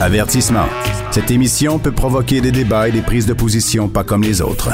Avertissement. 0.00 0.66
Cette 1.12 1.30
émission 1.30 1.78
peut 1.78 1.92
provoquer 1.92 2.40
des 2.40 2.50
débats 2.50 2.88
et 2.88 2.92
des 2.92 3.00
prises 3.00 3.26
de 3.26 3.32
position 3.32 3.88
pas 3.88 4.02
comme 4.02 4.22
les 4.22 4.42
autres. 4.42 4.70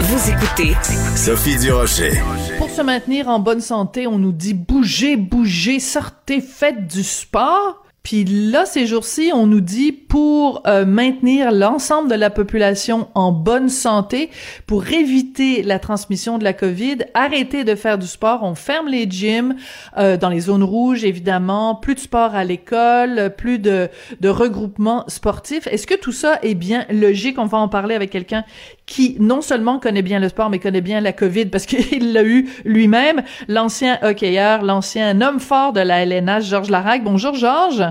Vous 0.00 0.30
écoutez 0.30 0.74
Sophie 1.16 1.56
Durocher. 1.58 2.12
Pour 2.58 2.68
se 2.68 2.82
maintenir 2.82 3.28
en 3.28 3.38
bonne 3.38 3.62
santé, 3.62 4.06
on 4.06 4.18
nous 4.18 4.32
dit 4.32 4.52
bougez, 4.52 5.16
bougez, 5.16 5.80
sortez, 5.80 6.42
faites 6.42 6.86
du 6.86 7.02
sport. 7.02 7.83
Puis 8.04 8.24
là, 8.24 8.66
ces 8.66 8.86
jours-ci, 8.86 9.32
on 9.34 9.46
nous 9.46 9.62
dit 9.62 9.90
pour 9.90 10.62
euh, 10.66 10.84
maintenir 10.84 11.50
l'ensemble 11.50 12.10
de 12.10 12.14
la 12.14 12.28
population 12.28 13.08
en 13.14 13.32
bonne 13.32 13.70
santé, 13.70 14.28
pour 14.66 14.86
éviter 14.92 15.62
la 15.62 15.78
transmission 15.78 16.36
de 16.36 16.44
la 16.44 16.52
COVID, 16.52 16.98
arrêtez 17.14 17.64
de 17.64 17.74
faire 17.74 17.96
du 17.96 18.06
sport. 18.06 18.40
On 18.42 18.54
ferme 18.54 18.88
les 18.88 19.10
gyms 19.10 19.56
euh, 19.96 20.18
dans 20.18 20.28
les 20.28 20.40
zones 20.40 20.62
rouges, 20.62 21.02
évidemment, 21.02 21.76
plus 21.76 21.94
de 21.94 22.00
sport 22.00 22.34
à 22.34 22.44
l'école, 22.44 23.32
plus 23.38 23.58
de, 23.58 23.88
de 24.20 24.28
regroupements 24.28 25.04
sportifs. 25.08 25.66
Est-ce 25.68 25.86
que 25.86 25.94
tout 25.98 26.12
ça 26.12 26.38
est 26.42 26.54
bien 26.54 26.84
logique? 26.90 27.38
On 27.38 27.46
va 27.46 27.56
en 27.56 27.68
parler 27.68 27.94
avec 27.94 28.10
quelqu'un 28.10 28.44
qui 28.86 29.16
non 29.20 29.40
seulement 29.40 29.78
connaît 29.78 30.02
bien 30.02 30.20
le 30.20 30.28
sport, 30.28 30.50
mais 30.50 30.58
connaît 30.58 30.80
bien 30.80 31.00
la 31.00 31.12
COVID 31.12 31.46
parce 31.46 31.66
qu'il 31.66 32.12
l'a 32.12 32.24
eu 32.24 32.48
lui-même, 32.64 33.22
l'ancien 33.48 33.98
hockeyeur, 34.02 34.62
l'ancien 34.62 35.20
homme 35.20 35.40
fort 35.40 35.72
de 35.72 35.80
la 35.80 36.04
LNH, 36.04 36.44
Georges 36.44 36.70
Larac. 36.70 37.02
Bonjour, 37.02 37.34
Georges. 37.34 37.84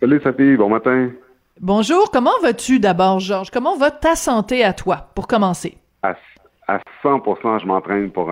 Salut, 0.00 0.20
Sophie. 0.22 0.56
Bon 0.56 0.68
matin. 0.68 1.10
Bonjour. 1.60 2.10
Comment 2.10 2.38
vas-tu 2.42 2.78
d'abord, 2.78 3.20
Georges? 3.20 3.50
Comment 3.50 3.76
va 3.76 3.90
ta 3.90 4.16
santé 4.16 4.64
à 4.64 4.72
toi, 4.72 5.08
pour 5.14 5.26
commencer? 5.26 5.78
À, 6.02 6.14
100% 7.02 7.60
je 7.60 7.66
m'entraîne 7.66 8.10
pour 8.10 8.30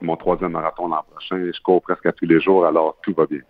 mon 0.00 0.16
troisième 0.16 0.52
marathon 0.52 0.88
l'an 0.88 1.04
prochain. 1.10 1.36
Je 1.36 1.60
cours 1.62 1.82
presque 1.82 2.06
à 2.06 2.12
tous 2.12 2.26
les 2.26 2.40
jours, 2.40 2.64
alors 2.64 2.96
tout 3.02 3.12
va 3.16 3.26
bien. 3.26 3.40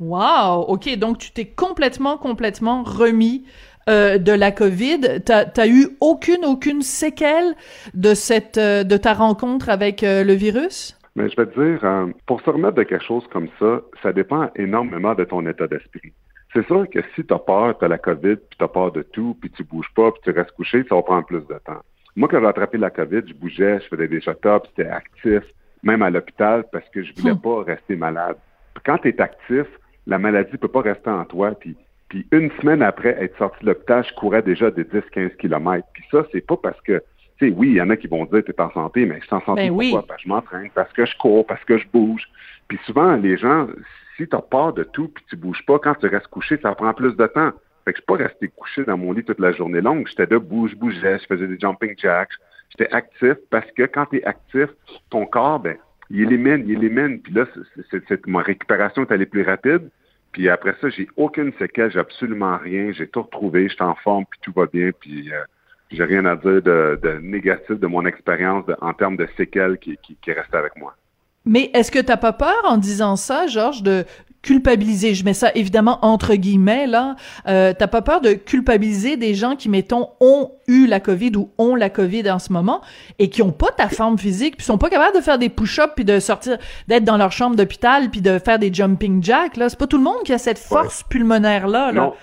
Wow! 0.00 0.64
OK, 0.68 0.96
donc 0.96 1.18
tu 1.18 1.30
t'es 1.30 1.46
complètement, 1.46 2.16
complètement 2.16 2.82
remis 2.82 3.44
euh, 3.88 4.18
de 4.18 4.32
la 4.32 4.52
COVID. 4.52 5.22
T'as 5.24 5.46
as 5.56 5.66
eu 5.66 5.88
aucune, 6.00 6.44
aucune 6.44 6.82
séquelle 6.82 7.54
de 7.94 8.14
cette, 8.14 8.58
euh, 8.58 8.84
de 8.84 8.96
ta 8.96 9.14
rencontre 9.14 9.70
avec 9.70 10.02
euh, 10.02 10.22
le 10.22 10.34
virus? 10.34 10.96
Mais 11.16 11.28
je 11.28 11.36
vais 11.36 11.46
te 11.46 11.58
dire, 11.58 12.08
pour 12.26 12.40
se 12.42 12.50
remettre 12.50 12.74
de 12.74 12.82
quelque 12.84 13.04
chose 13.04 13.24
comme 13.32 13.48
ça, 13.58 13.80
ça 14.02 14.12
dépend 14.12 14.50
énormément 14.54 15.14
de 15.14 15.24
ton 15.24 15.44
état 15.46 15.66
d'esprit. 15.66 16.12
C'est 16.52 16.64
sûr 16.66 16.88
que 16.90 17.00
si 17.14 17.24
tu 17.24 17.34
as 17.34 17.38
peur, 17.38 17.78
tu 17.78 17.84
as 17.84 17.88
la 17.88 17.98
COVID, 17.98 18.36
puis 18.36 18.58
tu 18.58 18.64
as 18.64 18.68
peur 18.68 18.92
de 18.92 19.02
tout, 19.02 19.36
puis 19.40 19.50
tu 19.50 19.64
bouges 19.64 19.90
pas, 19.94 20.10
puis 20.12 20.20
tu 20.24 20.30
restes 20.30 20.52
couché, 20.52 20.84
ça 20.88 20.94
va 20.94 21.02
prendre 21.02 21.26
plus 21.26 21.46
de 21.46 21.58
temps. 21.64 21.80
Moi, 22.16 22.28
quand 22.28 22.40
j'ai 22.40 22.46
attrapé 22.46 22.78
la 22.78 22.90
COVID, 22.90 23.22
je 23.26 23.34
bougeais, 23.34 23.80
je 23.80 23.88
faisais 23.88 24.08
des 24.08 24.20
shut-ups, 24.20 24.68
j'étais 24.76 24.90
actif, 24.90 25.42
même 25.82 26.02
à 26.02 26.10
l'hôpital, 26.10 26.64
parce 26.70 26.88
que 26.90 27.02
je 27.02 27.12
voulais 27.14 27.34
hmm. 27.34 27.40
pas 27.40 27.62
rester 27.62 27.96
malade. 27.96 28.36
Quand 28.84 28.98
tu 28.98 29.08
es 29.08 29.20
actif, 29.20 29.66
la 30.06 30.18
maladie 30.18 30.56
peut 30.56 30.68
pas 30.68 30.82
rester 30.82 31.10
en 31.10 31.24
toi, 31.24 31.52
puis 31.52 31.76
puis 32.10 32.26
une 32.32 32.50
semaine 32.60 32.82
après 32.82 33.16
être 33.22 33.38
sorti 33.38 33.60
de 33.62 33.70
l'hôpital, 33.70 34.04
je 34.06 34.12
courais 34.14 34.42
déjà 34.42 34.70
des 34.70 34.82
10-15 34.82 35.36
kilomètres. 35.36 35.86
Puis 35.94 36.02
ça, 36.10 36.26
c'est 36.32 36.44
pas 36.44 36.56
parce 36.56 36.80
que, 36.82 37.02
tu 37.38 37.48
sais, 37.48 37.54
oui, 37.56 37.68
il 37.68 37.76
y 37.76 37.80
en 37.80 37.88
a 37.88 37.96
qui 37.96 38.08
vont 38.08 38.24
dire 38.24 38.42
tu 38.44 38.50
es 38.50 38.60
en 38.60 38.70
santé, 38.72 39.06
mais 39.06 39.20
je 39.20 39.26
suis 39.26 39.34
en 39.34 39.40
santé 39.42 39.70
ben 39.70 39.76
pourquoi? 39.76 40.06
Parce 40.06 40.18
que 40.18 40.24
je 40.24 40.28
m'entraîne, 40.28 40.70
parce 40.74 40.92
que 40.92 41.06
je 41.06 41.16
cours, 41.16 41.46
parce 41.46 41.64
que 41.64 41.78
je 41.78 41.86
bouge. 41.86 42.28
Puis 42.66 42.78
souvent, 42.84 43.14
les 43.14 43.36
gens, 43.38 43.68
si 44.16 44.28
tu 44.28 44.36
as 44.36 44.42
peur 44.42 44.72
de 44.72 44.82
tout, 44.82 45.08
puis 45.08 45.24
tu 45.30 45.36
bouges 45.36 45.64
pas, 45.64 45.78
quand 45.78 45.94
tu 45.94 46.08
restes 46.08 46.26
couché, 46.26 46.58
ça 46.60 46.74
prend 46.74 46.92
plus 46.92 47.16
de 47.16 47.26
temps. 47.28 47.52
Fait 47.84 47.92
que 47.92 47.98
je 47.98 48.02
suis 48.02 48.06
pas 48.06 48.16
resté 48.16 48.48
couché 48.48 48.84
dans 48.84 48.98
mon 48.98 49.12
lit 49.12 49.24
toute 49.24 49.38
la 49.38 49.52
journée 49.52 49.80
longue. 49.80 50.08
J'étais 50.08 50.26
debout, 50.26 50.66
je 50.66 50.74
bougeais, 50.74 51.20
je 51.20 51.26
faisais 51.26 51.46
des 51.46 51.58
jumping 51.60 51.94
jacks. 51.96 52.28
J'étais 52.70 52.92
actif 52.92 53.34
parce 53.50 53.70
que 53.70 53.84
quand 53.84 54.06
tu 54.06 54.18
es 54.18 54.24
actif, 54.24 54.68
ton 55.10 55.26
corps, 55.26 55.60
ben, 55.60 55.76
il 56.10 56.22
élimine, 56.22 56.64
il 56.66 56.72
élimine. 56.72 57.20
Puis 57.20 57.32
là, 57.32 57.46
ma 58.26 58.42
récupération 58.42 59.02
est 59.02 59.12
allée 59.12 59.26
plus 59.26 59.42
rapide. 59.42 59.88
Puis 60.32 60.48
après 60.48 60.74
ça, 60.80 60.88
j'ai 60.90 61.08
aucune 61.16 61.52
séquelle, 61.58 61.90
j'ai 61.90 61.98
absolument 61.98 62.56
rien. 62.58 62.92
J'ai 62.92 63.08
tout 63.08 63.22
retrouvé, 63.22 63.68
je 63.68 63.74
suis 63.74 63.82
en 63.82 63.94
forme, 63.96 64.24
puis 64.30 64.40
tout 64.42 64.52
va 64.54 64.66
bien. 64.66 64.90
Puis 64.98 65.32
euh, 65.32 65.42
j'ai 65.90 66.04
rien 66.04 66.24
à 66.24 66.36
dire 66.36 66.62
de, 66.62 67.18
négatif 67.22 67.78
de 67.78 67.86
mon 67.86 68.06
expérience 68.06 68.64
en 68.80 68.92
termes 68.92 69.16
de 69.16 69.28
séquelles 69.36 69.78
qui, 69.78 69.98
qui, 70.02 70.16
est 70.30 70.54
avec 70.54 70.76
moi. 70.76 70.94
Mais 71.44 71.70
est-ce 71.74 71.90
que 71.90 71.98
t'as 71.98 72.16
pas 72.16 72.32
peur 72.32 72.60
en 72.64 72.76
disant 72.76 73.16
ça, 73.16 73.46
Georges, 73.46 73.82
de 73.82 74.04
culpabiliser, 74.42 75.14
je 75.14 75.24
mets 75.24 75.34
ça 75.34 75.50
évidemment 75.54 75.98
entre 76.02 76.34
guillemets 76.34 76.86
là, 76.86 77.16
euh, 77.46 77.72
t'as 77.78 77.86
pas 77.86 78.02
peur 78.02 78.20
de 78.20 78.32
culpabiliser 78.32 79.16
des 79.16 79.34
gens 79.34 79.54
qui, 79.54 79.68
mettons, 79.68 80.08
ont 80.20 80.52
eu 80.66 80.86
la 80.86 81.00
COVID 81.00 81.32
ou 81.36 81.50
ont 81.58 81.74
la 81.74 81.90
COVID 81.90 82.30
en 82.30 82.38
ce 82.38 82.52
moment 82.52 82.80
et 83.18 83.28
qui 83.28 83.42
ont 83.42 83.52
pas 83.52 83.70
ta 83.76 83.88
forme 83.88 84.18
physique, 84.18 84.56
puis 84.56 84.64
sont 84.64 84.78
pas 84.78 84.88
capables 84.88 85.16
de 85.16 85.22
faire 85.22 85.38
des 85.38 85.50
push-ups 85.50 85.92
puis 85.94 86.04
de 86.04 86.18
sortir, 86.20 86.58
d'être 86.88 87.04
dans 87.04 87.18
leur 87.18 87.32
chambre 87.32 87.56
d'hôpital 87.56 88.10
puis 88.10 88.22
de 88.22 88.38
faire 88.38 88.58
des 88.58 88.72
jumping 88.72 89.22
jacks, 89.22 89.56
là? 89.56 89.68
C'est 89.68 89.78
pas 89.78 89.86
tout 89.86 89.98
le 89.98 90.04
monde 90.04 90.22
qui 90.24 90.32
a 90.32 90.38
cette 90.38 90.58
force 90.58 91.02
pulmonaire 91.02 91.68
là, 91.68 91.92
là. 91.92 92.00
Non, 92.00 92.14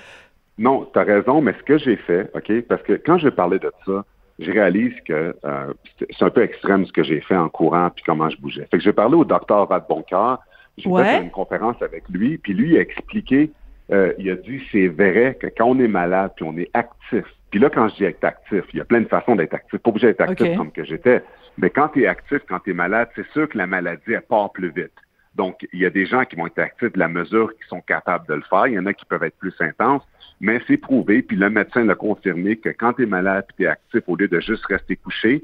non 0.58 0.90
t'as 0.92 1.04
raison, 1.04 1.42
mais 1.42 1.54
ce 1.60 1.64
que 1.64 1.78
j'ai 1.78 1.98
fait, 1.98 2.32
OK, 2.34 2.62
parce 2.68 2.82
que 2.82 2.94
quand 2.94 3.20
je 3.20 3.30
parlais 3.30 3.60
de 3.60 3.72
ça, 3.86 4.04
je 4.40 4.52
réalise 4.52 4.94
que 5.06 5.36
euh, 5.46 5.74
c'est 6.00 6.24
un 6.24 6.30
peu 6.30 6.44
extrême 6.44 6.86
ce 6.86 6.92
que 6.92 7.04
j'ai 7.04 7.22
fait 7.22 7.36
en 7.36 7.50
courant 7.50 7.90
puis 7.96 8.04
comment 8.06 8.30
je 8.30 8.38
bougeais. 8.38 8.68
Fait 8.70 8.78
que 8.78 8.84
j'ai 8.84 8.94
parlé 8.94 9.16
au 9.16 9.26
docteur 9.26 9.68
Vadeboncoeur 9.68 10.40
j'ai 10.78 10.90
fait 10.90 11.24
une 11.24 11.32
conférence 11.32 11.82
avec 11.82 12.04
lui, 12.10 12.38
puis 12.38 12.54
lui 12.54 12.78
a 12.78 12.82
expliqué, 12.82 13.52
euh, 13.92 14.14
il 14.18 14.30
a 14.30 14.36
dit 14.36 14.62
c'est 14.72 14.88
vrai 14.88 15.38
que 15.40 15.48
quand 15.48 15.66
on 15.66 15.80
est 15.80 15.88
malade, 15.88 16.32
puis 16.36 16.46
on 16.48 16.58
est 16.58 16.70
actif, 16.74 17.26
puis 17.50 17.60
là, 17.60 17.70
quand 17.70 17.88
je 17.90 17.96
dis 17.96 18.04
être 18.04 18.24
actif, 18.24 18.64
il 18.74 18.78
y 18.78 18.82
a 18.82 18.86
plein 18.86 19.02
de 19.02 19.08
façons 19.08 19.36
d'être 19.36 19.54
actif. 19.54 19.80
Pas 19.80 19.90
obligé 19.90 20.08
d'être 20.08 20.22
actif 20.22 20.58
comme 20.58 20.72
que 20.72 20.84
j'étais. 20.84 21.24
Mais 21.58 21.70
quand 21.70 21.90
tu 21.90 22.04
es 22.04 22.08
actif, 22.08 22.40
quand 22.48 22.60
tu 22.60 22.72
es 22.72 22.74
malade, 22.74 23.10
c'est 23.16 23.28
sûr 23.32 23.48
que 23.48 23.58
la 23.58 23.68
maladie, 23.68 24.14
elle 24.14 24.22
part 24.22 24.52
plus 24.52 24.70
vite. 24.70 24.92
Donc, 25.36 25.68
il 25.72 25.80
y 25.80 25.86
a 25.86 25.90
des 25.90 26.06
gens 26.06 26.26
qui 26.26 26.36
vont 26.36 26.48
être 26.48 26.60
actifs 26.60 26.92
de 26.92 27.00
la 27.00 27.08
mesure 27.08 27.54
qui 27.56 27.68
sont 27.70 27.82
capables 27.82 28.28
de 28.28 28.34
le 28.34 28.42
faire. 28.42 28.68
Il 28.68 28.74
y 28.74 28.80
en 28.80 28.86
a 28.86 28.94
qui 28.94 29.06
peuvent 29.06 29.24
être 29.24 29.38
plus 29.38 29.54
intenses, 29.60 30.02
mais 30.42 30.60
c'est 30.68 30.78
prouvé. 30.78 31.22
Puis 31.22 31.38
le 31.38 31.50
médecin 31.50 31.86
l'a 31.86 31.96
confirmé 31.96 32.58
que 32.58 32.70
quand 32.70 32.94
tu 32.94 33.04
es 33.04 33.06
malade 33.06 33.46
et 33.50 33.54
tu 33.56 33.64
es 33.64 33.68
actif, 33.68 34.02
au 34.08 34.16
lieu 34.16 34.28
de 34.28 34.40
juste 34.40 34.66
rester 34.66 34.96
couché, 34.96 35.44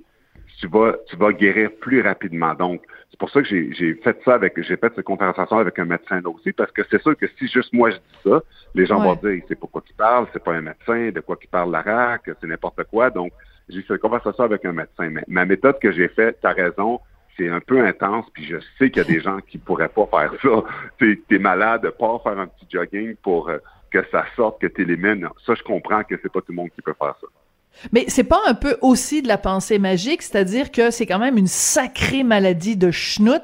tu 0.60 0.68
vas, 0.68 0.96
tu 1.08 1.16
vas 1.16 1.32
guérir 1.32 1.70
plus 1.80 2.02
rapidement. 2.02 2.54
Donc, 2.56 2.82
c'est 3.13 3.19
pour 3.19 3.29
ça 3.29 3.44
que 3.44 3.47
j'ai 3.47 3.94
fait 4.03 4.19
ça 4.25 4.34
avec, 4.34 4.59
j'ai 4.59 4.75
fait 4.75 4.91
cette 4.96 5.06
conversation 5.06 5.59
avec 5.59 5.78
un 5.78 5.85
médecin 5.85 6.19
là 6.19 6.31
aussi, 6.31 6.51
parce 6.51 6.72
que 6.72 6.81
c'est 6.90 7.00
sûr 7.00 7.16
que 7.16 7.28
si 7.38 7.47
juste 7.47 7.72
moi 7.72 7.91
je 7.91 7.97
dis 7.97 8.19
ça, 8.24 8.41
les 8.74 8.88
gens 8.88 9.00
vont 9.00 9.13
dire, 9.13 9.40
c'est 9.47 9.53
pourquoi 9.53 9.84
tu 9.85 9.94
parles, 9.94 10.25
c'est 10.34 10.44
pas 10.44 10.53
un 10.53 10.62
médecin, 10.62 11.12
de 11.12 11.19
quoi 11.19 11.35
qui 11.35 11.46
parle 11.46 11.72
l'arac, 11.72 12.24
c'est 12.25 12.47
n'importe 12.47 12.84
quoi. 12.85 13.12
Donc, 13.12 13.31
j'ai 13.69 13.84
fait 13.84 13.94
cette 13.94 14.01
conversation 14.01 14.46
avec 14.46 14.66
un 14.66 14.72
médecin. 14.72 15.12
Mais 15.12 15.24
ma 15.28 15.46
méthode 15.46 15.78
que 15.78 15.91
j'ai 15.91 16.07
faite, 16.07 16.40
tu 16.41 16.47
as 16.47 16.53
raison, 16.53 17.00
c'est 17.38 17.50
un 17.50 17.59
peu 17.59 17.85
intense, 17.85 18.25
puis 18.34 18.46
je 18.46 18.57
sais 18.79 18.90
qu'il 18.90 19.03
y 19.03 19.06
a 19.06 19.07
des 19.07 19.22
gens 19.22 19.38
qui 19.41 19.59
pourraient 19.59 19.90
pas 19.90 20.07
faire 20.07 20.34
ça. 20.41 20.63
Tu 20.97 21.24
es 21.30 21.38
malade, 21.38 21.88
pas 21.91 22.19
faire 22.24 22.40
un 22.40 22.47
petit 22.47 22.66
jogging 22.68 23.16
pour 23.18 23.47
euh, 23.47 23.59
que 23.91 24.03
ça 24.09 24.25
sorte, 24.35 24.59
que 24.59 24.66
tu 24.66 24.81
élimines. 24.81 25.30
Ça, 25.45 25.53
je 25.53 25.62
comprends 25.62 26.03
que 26.03 26.16
c'est 26.19 26.31
pas 26.31 26.40
tout 26.40 26.51
le 26.51 26.56
monde 26.56 26.72
qui 26.72 26.81
peut 26.81 26.95
faire 26.97 27.16
ça. 27.22 27.28
Mais 27.92 28.06
c'est 28.08 28.24
pas 28.24 28.40
un 28.48 28.54
peu 28.54 28.78
aussi 28.82 29.22
de 29.22 29.28
la 29.28 29.38
pensée 29.38 29.80
magique, 29.80 30.22
c'est-à-dire 30.22 30.72
que 30.72 30.92
c'est 30.92 31.06
quand 31.06 31.20
même 31.20 31.38
une 31.38 31.48
sacrée 31.48 32.24
maladie 32.24 32.78
de 32.78 32.92
schnout, 32.92 33.42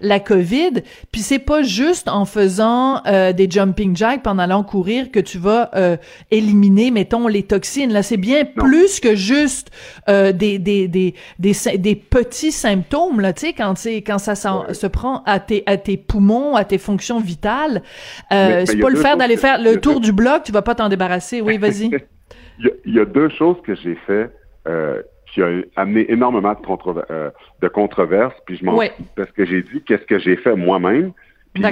la 0.00 0.18
COVID, 0.18 0.82
puis 1.10 1.20
c'est 1.20 1.38
pas 1.38 1.62
juste 1.62 2.08
en 2.08 2.24
faisant 2.24 3.02
euh, 3.06 3.32
des 3.32 3.50
jumping 3.50 3.94
jacks 3.94 4.22
pendant 4.22 4.42
allant 4.42 4.64
courir 4.64 5.10
que 5.10 5.20
tu 5.20 5.38
vas 5.38 5.70
euh, 5.74 5.96
éliminer, 6.30 6.90
mettons, 6.90 7.28
les 7.28 7.42
toxines. 7.42 7.92
Là, 7.92 8.02
c'est 8.02 8.16
bien 8.16 8.44
plus 8.44 9.00
que 9.00 9.14
juste 9.14 9.70
euh, 10.08 10.32
des, 10.32 10.58
des, 10.58 10.88
des, 10.88 11.14
des, 11.38 11.54
des, 11.78 11.96
petits 11.96 12.52
symptômes, 12.52 13.20
là, 13.20 13.32
tu 13.32 13.46
sais, 13.46 13.52
quand, 13.52 13.74
quand 14.06 14.18
ça 14.18 14.34
se 14.34 14.86
prend 14.86 15.22
à 15.24 15.38
tes, 15.38 15.62
à 15.66 15.76
tes 15.76 15.96
poumons, 15.96 16.56
à 16.56 16.64
tes 16.64 16.78
fonctions 16.78 17.20
vitales. 17.20 17.82
c'est 18.30 18.80
pas 18.80 18.90
le 18.90 18.96
faire 18.96 19.16
d'aller 19.16 19.36
faire 19.36 19.60
le 19.60 19.80
tour 19.80 20.00
du 20.00 20.12
bloc, 20.12 20.44
tu 20.44 20.52
vas 20.52 20.62
pas 20.62 20.74
t'en 20.74 20.88
débarrasser. 20.88 21.40
Oui, 21.40 21.58
vas-y. 21.58 21.90
Il 22.58 22.94
y, 22.94 23.00
a 23.00 23.04
deux 23.04 23.28
choses 23.30 23.56
que 23.62 23.74
j'ai 23.74 23.94
fait 24.06 24.30
euh, 24.68 25.02
qui 25.26 25.42
ont 25.42 25.62
amené 25.76 26.10
énormément 26.12 26.52
de, 26.52 27.04
euh, 27.10 27.30
de 27.60 27.68
controverses, 27.68 28.34
puis 28.46 28.56
je 28.56 28.64
m'en 28.64 28.78
parce 29.16 29.30
que 29.32 29.44
j'ai 29.44 29.62
dit 29.62 29.82
qu'est-ce 29.82 30.04
que 30.04 30.18
j'ai 30.18 30.36
fait 30.36 30.54
moi-même. 30.54 31.12
Puis 31.54 31.64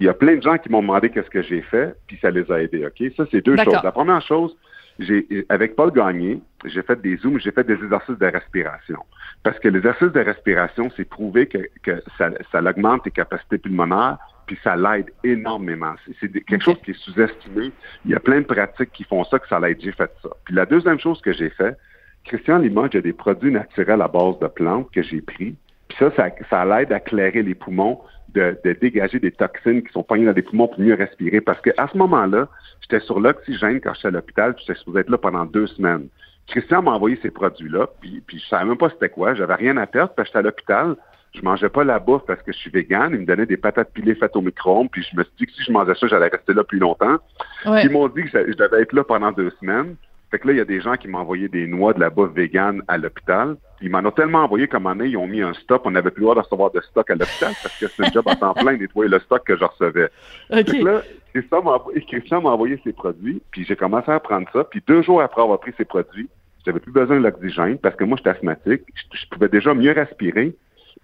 il 0.00 0.06
y 0.06 0.08
a 0.08 0.14
plein 0.14 0.36
de 0.36 0.42
gens 0.42 0.58
qui 0.58 0.70
m'ont 0.70 0.82
demandé 0.82 1.10
qu'est-ce 1.10 1.30
que 1.30 1.42
j'ai 1.42 1.62
fait, 1.62 1.94
puis 2.06 2.18
ça 2.20 2.30
les 2.30 2.50
a 2.50 2.62
aidés. 2.62 2.86
Ok, 2.86 3.12
ça 3.16 3.24
c'est 3.30 3.44
deux 3.44 3.56
choses. 3.56 3.82
La 3.82 3.92
première 3.92 4.22
chose, 4.22 4.56
j'ai 4.98 5.46
avec 5.48 5.76
Paul 5.76 5.92
Gagné, 5.92 6.40
j'ai 6.64 6.82
fait 6.82 7.00
des 7.00 7.16
zooms, 7.16 7.38
j'ai 7.38 7.52
fait 7.52 7.64
des 7.64 7.74
exercices 7.74 8.18
de 8.18 8.26
respiration. 8.26 8.98
Parce 9.42 9.58
que 9.58 9.68
l'exercice 9.68 10.12
de 10.12 10.20
respiration, 10.20 10.90
c'est 10.96 11.08
prouvé 11.08 11.46
que, 11.46 11.58
que 11.82 12.02
ça, 12.18 12.30
ça 12.50 12.60
augmente 12.60 13.04
tes 13.04 13.10
capacités 13.10 13.58
pulmonaires, 13.58 14.18
puis 14.46 14.58
ça 14.62 14.76
l'aide 14.76 15.10
énormément. 15.24 15.94
C'est 16.20 16.32
quelque 16.44 16.62
chose 16.62 16.80
qui 16.84 16.92
est 16.92 16.98
sous-estimé. 17.00 17.72
Il 18.04 18.12
y 18.12 18.14
a 18.14 18.20
plein 18.20 18.40
de 18.40 18.46
pratiques 18.46 18.92
qui 18.92 19.04
font 19.04 19.24
ça, 19.24 19.38
que 19.38 19.48
ça 19.48 19.58
l'aide. 19.58 19.78
J'ai 19.80 19.92
fait 19.92 20.10
ça. 20.22 20.30
Puis 20.44 20.54
la 20.54 20.66
deuxième 20.66 21.00
chose 21.00 21.20
que 21.20 21.32
j'ai 21.32 21.50
fait, 21.50 21.76
Christian 22.24 22.58
Limoges 22.58 22.96
a 22.96 23.00
des 23.00 23.12
produits 23.12 23.50
naturels 23.50 24.02
à 24.02 24.08
base 24.08 24.38
de 24.40 24.46
plantes 24.46 24.90
que 24.92 25.02
j'ai 25.02 25.20
pris. 25.20 25.56
Puis 25.88 25.98
ça, 25.98 26.10
ça, 26.16 26.30
ça 26.50 26.64
l'aide 26.64 26.92
à 26.92 27.00
clairer 27.00 27.42
les 27.42 27.54
poumons, 27.54 28.00
de, 28.34 28.58
de, 28.64 28.72
dégager 28.72 29.18
des 29.18 29.30
toxines 29.30 29.82
qui 29.82 29.92
sont 29.92 30.02
poignées 30.02 30.26
dans 30.26 30.32
les 30.32 30.42
poumons 30.42 30.68
pour 30.68 30.80
mieux 30.80 30.94
respirer. 30.94 31.40
Parce 31.40 31.60
que 31.60 31.70
à 31.76 31.88
ce 31.88 31.96
moment-là, 31.96 32.48
j'étais 32.82 33.00
sur 33.00 33.20
l'oxygène 33.20 33.80
quand 33.80 33.94
j'étais 33.94 34.08
à 34.08 34.10
l'hôpital, 34.10 34.54
puis 34.54 34.64
j'étais 34.66 34.78
supposé 34.78 35.00
être 35.00 35.10
là 35.10 35.18
pendant 35.18 35.44
deux 35.44 35.66
semaines. 35.68 36.08
Christian 36.48 36.82
m'a 36.82 36.92
envoyé 36.92 37.18
ces 37.22 37.30
produits-là, 37.30 37.88
puis, 38.00 38.22
puis 38.26 38.38
je 38.38 38.46
savais 38.46 38.64
même 38.64 38.76
pas 38.76 38.90
c'était 38.90 39.08
quoi. 39.08 39.34
J'avais 39.34 39.54
rien 39.54 39.76
à 39.76 39.86
perdre, 39.86 40.12
parce 40.14 40.28
que 40.28 40.30
j'étais 40.30 40.38
à 40.38 40.42
l'hôpital 40.42 40.96
je 41.36 41.42
mangeais 41.42 41.68
pas 41.68 41.84
la 41.84 41.98
bouffe 41.98 42.22
parce 42.26 42.42
que 42.42 42.52
je 42.52 42.58
suis 42.58 42.70
vegan. 42.70 43.10
Ils 43.12 43.20
me 43.20 43.26
donnaient 43.26 43.46
des 43.46 43.56
patates 43.56 43.92
pilées 43.92 44.14
faites 44.14 44.36
au 44.36 44.40
micro-ondes, 44.40 44.90
puis 44.90 45.06
je 45.10 45.16
me 45.16 45.22
suis 45.24 45.32
dit 45.38 45.46
que 45.46 45.52
si 45.52 45.62
je 45.64 45.72
mangeais 45.72 45.94
ça, 45.94 46.06
j'allais 46.06 46.28
rester 46.28 46.54
là 46.54 46.64
plus 46.64 46.78
longtemps. 46.78 47.16
Ils 47.64 47.90
m'ont 47.90 48.08
dit 48.08 48.24
que 48.24 48.30
je 48.30 48.56
devais 48.56 48.82
être 48.82 48.92
là 48.92 49.04
pendant 49.04 49.32
deux 49.32 49.50
semaines. 49.60 49.96
Fait 50.30 50.40
que 50.40 50.48
là, 50.48 50.54
il 50.54 50.56
y 50.56 50.60
a 50.60 50.64
des 50.64 50.80
gens 50.80 50.96
qui 50.96 51.06
m'ont 51.06 51.18
envoyé 51.18 51.48
des 51.48 51.68
noix 51.68 51.92
de 51.92 52.00
la 52.00 52.10
bouffe 52.10 52.32
vegan 52.32 52.82
à 52.88 52.98
l'hôpital. 52.98 53.56
Ils 53.80 53.90
m'en 53.90 53.98
ont 53.98 54.10
tellement 54.10 54.42
envoyé 54.42 54.66
qu'à 54.66 54.78
un 54.78 54.80
moment 54.80 54.96
donné, 54.96 55.10
ils 55.10 55.16
ont 55.16 55.26
mis 55.26 55.40
un 55.40 55.52
stop. 55.54 55.82
On 55.84 55.92
n'avait 55.92 56.10
plus 56.10 56.20
le 56.20 56.24
droit 56.24 56.34
de 56.34 56.40
recevoir 56.40 56.72
de 56.72 56.80
stock 56.80 57.08
à 57.10 57.14
l'hôpital 57.14 57.52
parce 57.62 57.78
que 57.78 57.86
c'est 57.86 58.06
un 58.06 58.10
job 58.10 58.24
à 58.26 58.34
temps 58.34 58.54
plein 58.54 58.76
nettoyer 58.76 59.08
le 59.08 59.20
stock 59.20 59.44
que 59.44 59.56
je 59.56 59.64
recevais. 59.64 60.08
Okay. 60.50 60.82
là, 60.82 61.02
Christian 61.32 62.42
m'a 62.42 62.50
envoyé 62.50 62.80
ses 62.82 62.92
produits, 62.92 63.40
puis 63.52 63.64
j'ai 63.64 63.76
commencé 63.76 64.10
à 64.10 64.18
prendre 64.18 64.48
ça. 64.52 64.64
Puis 64.64 64.82
deux 64.86 65.02
jours 65.02 65.22
après 65.22 65.42
avoir 65.42 65.60
pris 65.60 65.72
ses 65.76 65.84
produits, 65.84 66.28
j'avais 66.66 66.80
plus 66.80 66.92
besoin 66.92 67.18
de 67.18 67.22
l'oxygène 67.22 67.78
parce 67.78 67.94
que 67.94 68.04
moi, 68.04 68.16
j'étais 68.16 68.30
asthmatique. 68.30 68.82
Je, 69.12 69.26
pouvais 69.30 69.48
déjà 69.48 69.72
mieux 69.72 69.92
respirer. 69.92 70.54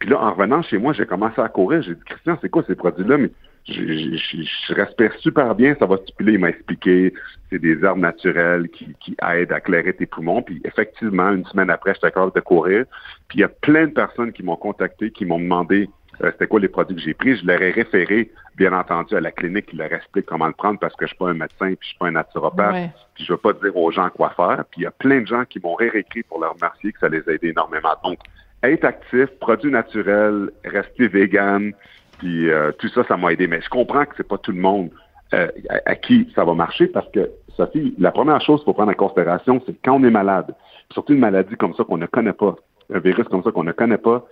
Puis 0.03 0.11
là, 0.11 0.21
en 0.21 0.33
revenant 0.33 0.63
chez 0.63 0.79
moi, 0.79 0.93
j'ai 0.93 1.07
commencé 1.07 1.41
à 1.41 1.49
courir. 1.49 1.81
J'ai 1.81 1.95
dit, 1.95 2.01
Christian, 2.05 2.37
c'est 2.43 2.49
quoi 2.49 2.65
ces 2.67 2.75
produits-là? 2.75 3.19
Mais 3.19 3.31
je, 3.69 4.17
je, 4.17 4.75
respire 4.75 5.15
super 5.21 5.55
bien, 5.55 5.77
ça 5.79 5.87
va 5.87 5.97
stipuler. 5.99 6.33
Il 6.33 6.41
m'a 6.41 6.49
expliqué, 6.49 7.15
c'est 7.49 7.61
des 7.61 7.85
herbes 7.85 8.01
naturelles 8.01 8.69
qui, 8.71 8.97
qui 8.99 9.17
aident 9.25 9.53
à 9.53 9.61
clairer 9.61 9.93
tes 9.93 10.07
poumons. 10.07 10.43
Puis 10.43 10.61
effectivement, 10.65 11.31
une 11.31 11.45
semaine 11.45 11.71
après, 11.71 11.95
j'étais 11.95 12.11
capable 12.11 12.35
de 12.35 12.41
courir. 12.41 12.85
Puis 13.29 13.39
il 13.39 13.41
y 13.43 13.45
a 13.45 13.49
plein 13.49 13.87
de 13.87 13.93
personnes 13.93 14.33
qui 14.33 14.43
m'ont 14.43 14.57
contacté, 14.57 15.13
qui 15.13 15.25
m'ont 15.25 15.39
demandé 15.39 15.89
euh, 16.25 16.33
c'était 16.33 16.49
quoi 16.49 16.59
les 16.59 16.67
produits 16.67 16.97
que 16.97 17.03
j'ai 17.03 17.15
pris. 17.15 17.37
Je 17.37 17.47
leur 17.47 17.63
ai 17.63 17.71
référé, 17.71 18.33
bien 18.57 18.73
entendu, 18.73 19.15
à 19.15 19.21
la 19.21 19.31
clinique 19.31 19.67
qui 19.67 19.77
leur 19.77 19.93
explique 19.93 20.27
comment 20.27 20.49
le 20.49 20.53
prendre 20.53 20.81
parce 20.81 20.97
que 20.97 21.07
je 21.07 21.11
suis 21.11 21.17
pas 21.17 21.31
un 21.31 21.35
médecin, 21.35 21.75
puis 21.75 21.79
je 21.83 21.87
suis 21.91 21.99
pas 21.99 22.09
un 22.09 22.13
naturopathe, 22.13 22.91
puis 23.15 23.25
je 23.25 23.33
veux 23.33 23.39
pas 23.39 23.53
dire 23.53 23.77
aux 23.77 23.93
gens 23.93 24.11
quoi 24.11 24.31
faire. 24.31 24.65
Puis 24.73 24.81
il 24.81 24.83
y 24.83 24.87
a 24.87 24.91
plein 24.91 25.21
de 25.21 25.27
gens 25.29 25.45
qui 25.45 25.61
m'ont 25.61 25.75
réécrit 25.75 26.25
pour 26.25 26.41
leur 26.41 26.55
remercier 26.55 26.93
que 26.93 26.99
ça 26.99 27.09
les 27.09 27.23
a 27.29 27.33
aidés 27.35 27.51
énormément. 27.51 27.95
Donc, 28.03 28.19
être 28.63 28.85
actif, 28.85 29.27
produits 29.41 29.71
naturels, 29.71 30.51
rester 30.65 31.09
vegan, 31.09 31.73
puis 32.19 32.51
euh, 32.51 32.73
tout 32.79 32.89
ça, 32.89 33.05
ça 33.05 33.17
m'a 33.17 33.33
aidé. 33.33 33.47
Mais 33.47 33.61
je 33.61 33.69
comprends 33.69 34.05
que 34.05 34.15
c'est 34.17 34.29
pas 34.29 34.39
tout 34.39 34.53
le 34.53 34.61
monde 34.61 34.91
euh, 35.35 35.49
à, 35.87 35.95
qui 35.95 36.31
ça 36.35 36.45
va 36.45 36.55
marcher 36.55 36.87
parce 36.87 37.11
que, 37.11 37.31
Sophie, 37.57 37.95
la 37.99 38.13
première 38.13 38.41
chose 38.41 38.61
qu'il 38.61 38.67
faut 38.67 38.75
prendre 38.75 38.93
en 38.93 38.95
considération, 38.95 39.63
c'est 39.67 39.75
quand 39.83 39.95
on 39.95 40.05
est 40.05 40.11
malade, 40.11 40.55
surtout 40.93 41.15
une 41.15 41.21
maladie 41.21 41.57
comme 41.57 41.75
ça 41.75 41.85
qu'on 41.85 41.99
ne 41.99 42.07
connaît 42.07 42.33
pas, 42.33 42.55
un 42.93 42.99
virus 42.99 43.27
comme 43.29 43.43
ça 43.43 43.51
qu'on 43.51 43.65
ne 43.65 43.73
connaît 43.73 43.99
pas, 43.99 44.25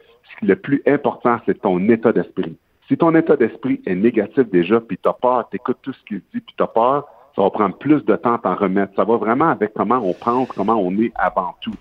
le 0.43 0.57
plus 0.57 0.83
important, 0.87 1.39
c'est 1.47 1.61
ton 1.61 1.89
état 1.89 2.13
d'esprit. 2.13 2.57
Si 2.89 2.97
ton 2.97 3.15
état 3.15 3.37
d'esprit 3.37 3.81
est 3.87 3.95
négatif 3.95 4.49
déjà, 4.51 4.81
puis 4.81 4.99
t'as 4.99 5.13
peur, 5.13 5.49
t'écoutes 5.49 5.79
tout 5.83 5.93
ce 5.93 6.03
qu'il 6.05 6.19
dit, 6.35 6.41
puis 6.41 6.55
t'as 6.57 6.67
peur, 6.67 7.07
ça 7.37 7.43
va 7.43 7.51
prendre 7.51 7.77
plus 7.77 8.05
de 8.05 8.17
temps 8.17 8.35
à 8.35 8.39
t'en 8.39 8.55
remettre. 8.55 8.93
Ça 8.97 9.05
va 9.05 9.17
vraiment 9.17 9.49
avec 9.49 9.73
comment 9.75 10.01
on 10.03 10.13
pense, 10.13 10.49
comment 10.53 10.75
on 10.75 10.97
est 10.99 11.13
avant 11.15 11.55
tout. 11.61 11.75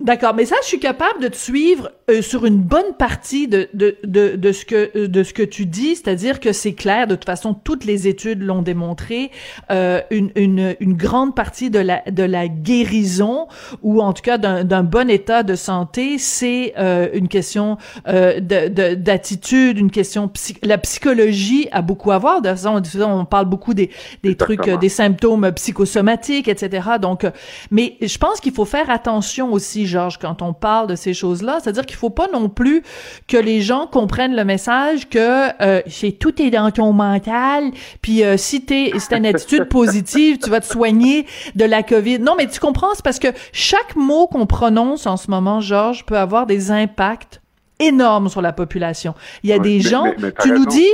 D'accord, 0.00 0.32
mais 0.34 0.46
ça, 0.46 0.56
je 0.62 0.66
suis 0.66 0.78
capable 0.78 1.20
de 1.20 1.28
te 1.28 1.36
suivre 1.36 1.90
euh, 2.10 2.22
sur 2.22 2.46
une 2.46 2.56
bonne 2.56 2.94
partie 2.98 3.48
de, 3.48 3.68
de, 3.74 3.98
de, 4.02 4.34
de, 4.34 4.52
ce 4.52 4.64
que 4.64 4.90
euh, 4.96 5.08
de 5.08 5.22
ce 5.22 5.34
que 5.34 5.42
tu 5.42 5.66
dis, 5.66 5.94
c'est-à-dire 5.94 6.40
que 6.40 6.52
c'est 6.54 6.72
clair, 6.72 7.06
de 7.06 7.16
toute 7.16 7.26
façon, 7.26 7.52
toutes 7.52 7.84
les 7.84 8.08
études 8.08 8.42
l'ont 8.42 8.62
démontré, 8.62 9.30
euh, 9.70 10.00
une, 10.10 10.30
une, 10.36 10.74
une 10.80 10.94
grande 10.94 11.34
partie 11.34 11.68
de 11.68 11.80
la 11.80 12.00
de 12.10 12.22
la 12.22 12.48
guérison 12.48 13.46
ou 13.82 14.00
en 14.00 14.14
tout 14.14 14.22
cas 14.22 14.38
d'un 14.38 14.82
bon 14.82 15.10
état 15.10 15.42
de 15.42 15.54
santé, 15.54 16.16
c'est 16.16 16.72
euh, 16.78 17.10
une 17.12 17.28
question 17.28 17.76
euh, 18.08 18.40
d'attitude, 18.40 19.76
une 19.76 19.90
question 19.90 20.32
la 20.62 20.78
psychologie 20.78 21.68
a 21.72 21.82
beaucoup 21.82 22.10
à 22.10 22.16
voir. 22.16 22.40
De 22.40 22.48
toute 22.48 22.58
façon, 22.58 23.04
on 23.04 23.26
parle 23.26 23.46
beaucoup 23.46 23.74
des 23.74 23.90
des 24.22 24.34
trucs, 24.34 24.66
des 24.66 24.88
symptômes 24.88 25.52
psychosomatiques, 25.52 26.48
etc. 26.48 26.88
Donc, 27.02 27.26
mais 27.70 27.98
je 28.00 28.16
pense 28.16 28.40
qu'il 28.40 28.52
faut 28.54 28.64
faire 28.64 28.88
attention 28.88 29.52
aussi 29.52 29.89
Georges, 29.90 30.18
quand 30.18 30.42
on 30.42 30.52
parle 30.52 30.86
de 30.86 30.94
ces 30.94 31.12
choses-là. 31.12 31.58
C'est-à-dire 31.60 31.84
qu'il 31.84 31.96
faut 31.96 32.10
pas 32.10 32.28
non 32.32 32.48
plus 32.48 32.82
que 33.28 33.36
les 33.36 33.60
gens 33.60 33.86
comprennent 33.86 34.36
le 34.36 34.44
message 34.44 35.08
que 35.08 35.62
euh, 35.62 35.82
c'est 35.86 36.12
tout 36.12 36.40
est 36.40 36.50
dans 36.50 36.70
ton 36.70 36.92
mental, 36.92 37.70
puis 38.02 38.24
euh, 38.24 38.36
si 38.36 38.64
t'es 38.64 38.92
si 38.98 39.14
une 39.14 39.26
attitude 39.26 39.64
positive, 39.68 40.38
tu 40.38 40.50
vas 40.50 40.60
te 40.60 40.66
soigner 40.66 41.26
de 41.54 41.64
la 41.64 41.82
COVID. 41.82 42.20
Non, 42.20 42.34
mais 42.36 42.46
tu 42.46 42.60
comprends, 42.60 42.94
c'est 42.94 43.04
parce 43.04 43.18
que 43.18 43.28
chaque 43.52 43.96
mot 43.96 44.26
qu'on 44.26 44.46
prononce 44.46 45.06
en 45.06 45.16
ce 45.16 45.30
moment, 45.30 45.60
Georges, 45.60 46.04
peut 46.06 46.18
avoir 46.18 46.46
des 46.46 46.70
impacts 46.70 47.40
énormes 47.78 48.28
sur 48.28 48.42
la 48.42 48.52
population. 48.52 49.14
Il 49.42 49.50
y 49.50 49.52
a 49.52 49.58
des 49.58 49.80
gens, 49.80 50.14
tu 50.42 50.52
nous 50.52 50.66
dis, 50.66 50.88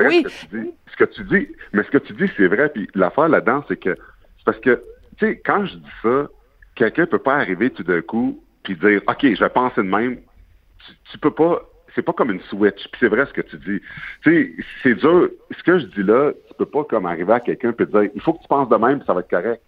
oui. 0.00 0.26
Ce 0.92 0.96
que, 0.96 1.04
tu 1.04 1.24
dis, 1.24 1.48
mais 1.72 1.82
ce 1.82 1.90
que 1.90 1.98
tu 1.98 2.12
dis, 2.12 2.30
c'est 2.36 2.46
vrai. 2.46 2.68
Puis 2.68 2.88
l'affaire 2.94 3.28
là-dedans, 3.28 3.64
c'est 3.68 3.76
que 3.76 3.96
c'est 3.96 4.44
parce 4.44 4.58
que, 4.58 4.82
tu 5.16 5.26
sais, 5.26 5.42
quand 5.44 5.64
je 5.66 5.74
dis 5.74 5.90
ça, 6.02 6.28
quelqu'un 6.74 7.06
peut 7.06 7.18
pas 7.18 7.36
arriver 7.36 7.70
tout 7.70 7.82
d'un 7.82 8.02
coup 8.02 8.40
puis 8.64 8.74
dire 8.76 9.00
OK, 9.06 9.20
je 9.22 9.38
vais 9.38 9.50
penser 9.50 9.82
de 9.82 9.88
même. 9.88 10.18
Tu, 11.10 11.18
peux 11.18 11.30
pas. 11.30 11.62
C'est 11.94 12.02
pas 12.02 12.12
comme 12.12 12.30
une 12.30 12.40
switch. 12.42 12.88
Puis 12.90 12.98
c'est 13.00 13.08
vrai 13.08 13.26
ce 13.26 13.32
que 13.32 13.42
tu 13.42 13.56
dis. 13.58 13.80
Tu 14.22 14.32
sais, 14.32 14.64
c'est 14.82 14.94
dur. 14.96 15.28
Ce 15.56 15.62
que 15.62 15.78
je 15.78 15.86
dis 15.86 16.02
là, 16.02 16.32
tu 16.48 16.54
peux 16.54 16.66
pas 16.66 16.84
comme 16.84 17.06
arriver 17.06 17.32
à 17.32 17.40
quelqu'un 17.40 17.72
et 17.78 17.86
dire 17.86 18.10
il 18.14 18.20
faut 18.20 18.32
que 18.32 18.42
tu 18.42 18.48
penses 18.48 18.68
de 18.68 18.76
même, 18.76 19.02
ça 19.06 19.14
va 19.14 19.20
être 19.20 19.30
correct. 19.30 19.62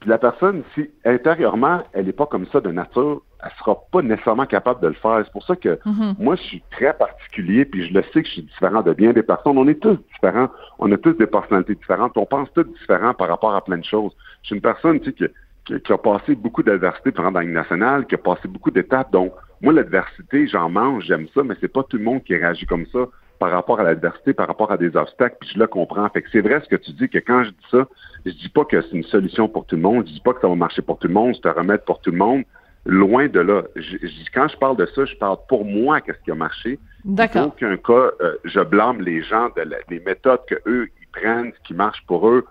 Puis 0.00 0.10
la 0.10 0.18
personne, 0.18 0.62
si 0.74 0.90
intérieurement, 1.04 1.82
elle 1.92 2.06
n'est 2.06 2.12
pas 2.12 2.26
comme 2.26 2.46
ça 2.52 2.60
de 2.60 2.70
nature, 2.70 3.22
elle 3.42 3.50
sera 3.58 3.80
pas 3.90 4.02
nécessairement 4.02 4.46
capable 4.46 4.80
de 4.80 4.88
le 4.88 4.94
faire. 4.94 5.22
C'est 5.24 5.32
pour 5.32 5.44
ça 5.44 5.56
que 5.56 5.78
mm-hmm. 5.86 6.14
moi, 6.18 6.36
je 6.36 6.42
suis 6.42 6.62
très 6.70 6.92
particulier, 6.92 7.64
puis 7.64 7.88
je 7.88 7.94
le 7.94 8.02
sais 8.12 8.22
que 8.22 8.28
je 8.28 8.34
suis 8.34 8.42
différent 8.42 8.82
de 8.82 8.92
bien 8.92 9.12
des 9.12 9.22
personnes. 9.22 9.56
On 9.56 9.66
est 9.68 9.80
tous 9.80 9.98
différents. 10.12 10.50
On 10.78 10.92
a 10.92 10.98
tous 10.98 11.14
des 11.14 11.26
personnalités 11.26 11.74
différentes. 11.74 12.12
On 12.16 12.26
pense 12.26 12.52
tous 12.52 12.64
différents 12.64 13.14
par 13.14 13.28
rapport 13.28 13.54
à 13.54 13.64
plein 13.64 13.78
de 13.78 13.84
choses. 13.84 14.12
Je 14.42 14.48
suis 14.48 14.56
une 14.56 14.62
personne, 14.62 15.00
tu 15.00 15.06
sais, 15.06 15.12
que 15.12 15.32
qui, 15.66 15.92
a 15.92 15.98
passé 15.98 16.34
beaucoup 16.34 16.62
d'adversité 16.62 17.12
pendant 17.12 17.30
la 17.30 17.42
Ligue 17.42 17.54
nationale, 17.54 18.06
qui 18.06 18.14
a 18.14 18.18
passé 18.18 18.46
beaucoup 18.48 18.70
d'étapes. 18.70 19.12
Donc, 19.12 19.32
moi, 19.60 19.72
l'adversité, 19.72 20.46
j'en 20.46 20.68
mange, 20.68 21.04
j'aime 21.04 21.26
ça, 21.34 21.42
mais 21.42 21.54
c'est 21.60 21.72
pas 21.72 21.82
tout 21.82 21.96
le 21.96 22.04
monde 22.04 22.22
qui 22.22 22.36
réagit 22.36 22.66
comme 22.66 22.86
ça 22.92 23.06
par 23.38 23.50
rapport 23.50 23.80
à 23.80 23.82
l'adversité, 23.82 24.32
par 24.32 24.46
rapport 24.46 24.70
à 24.70 24.78
des 24.78 24.96
obstacles, 24.96 25.36
puis 25.40 25.50
je 25.52 25.58
le 25.58 25.66
comprends. 25.66 26.08
Fait 26.08 26.22
que 26.22 26.28
c'est 26.30 26.40
vrai 26.40 26.60
ce 26.62 26.68
que 26.68 26.76
tu 26.76 26.92
dis, 26.92 27.08
que 27.08 27.18
quand 27.18 27.44
je 27.44 27.50
dis 27.50 27.66
ça, 27.70 27.86
je 28.24 28.32
dis 28.32 28.48
pas 28.48 28.64
que 28.64 28.80
c'est 28.80 28.96
une 28.96 29.04
solution 29.04 29.48
pour 29.48 29.66
tout 29.66 29.76
le 29.76 29.82
monde, 29.82 30.06
je 30.06 30.12
dis 30.12 30.20
pas 30.20 30.32
que 30.32 30.40
ça 30.40 30.48
va 30.48 30.54
marcher 30.54 30.82
pour 30.82 30.98
tout 30.98 31.08
le 31.08 31.14
monde, 31.14 31.34
c'est 31.34 31.48
un 31.48 31.52
remède 31.52 31.84
pour 31.84 32.00
tout 32.00 32.10
le 32.10 32.18
monde. 32.18 32.44
Loin 32.86 33.26
de 33.26 33.40
là. 33.40 33.62
Je, 33.74 33.96
quand 34.32 34.46
je 34.46 34.56
parle 34.56 34.76
de 34.76 34.86
ça, 34.86 35.04
je 35.04 35.16
parle 35.16 35.38
pour 35.48 35.64
moi 35.64 36.00
qu'est-ce 36.00 36.22
qui 36.22 36.30
a 36.30 36.36
marché. 36.36 36.78
D'accord. 37.04 37.42
En 37.42 37.46
aucun 37.46 37.76
cas, 37.76 38.10
euh, 38.20 38.36
je 38.44 38.60
blâme 38.60 39.02
les 39.02 39.22
gens 39.22 39.48
de 39.56 39.68
des 39.88 40.00
méthodes 40.00 40.40
que 40.46 40.54
eux 40.66 40.88
ils 41.00 41.08
prennent, 41.08 41.52
qui 41.64 41.74
marche 41.74 42.02
pour 42.06 42.28
eux 42.28 42.46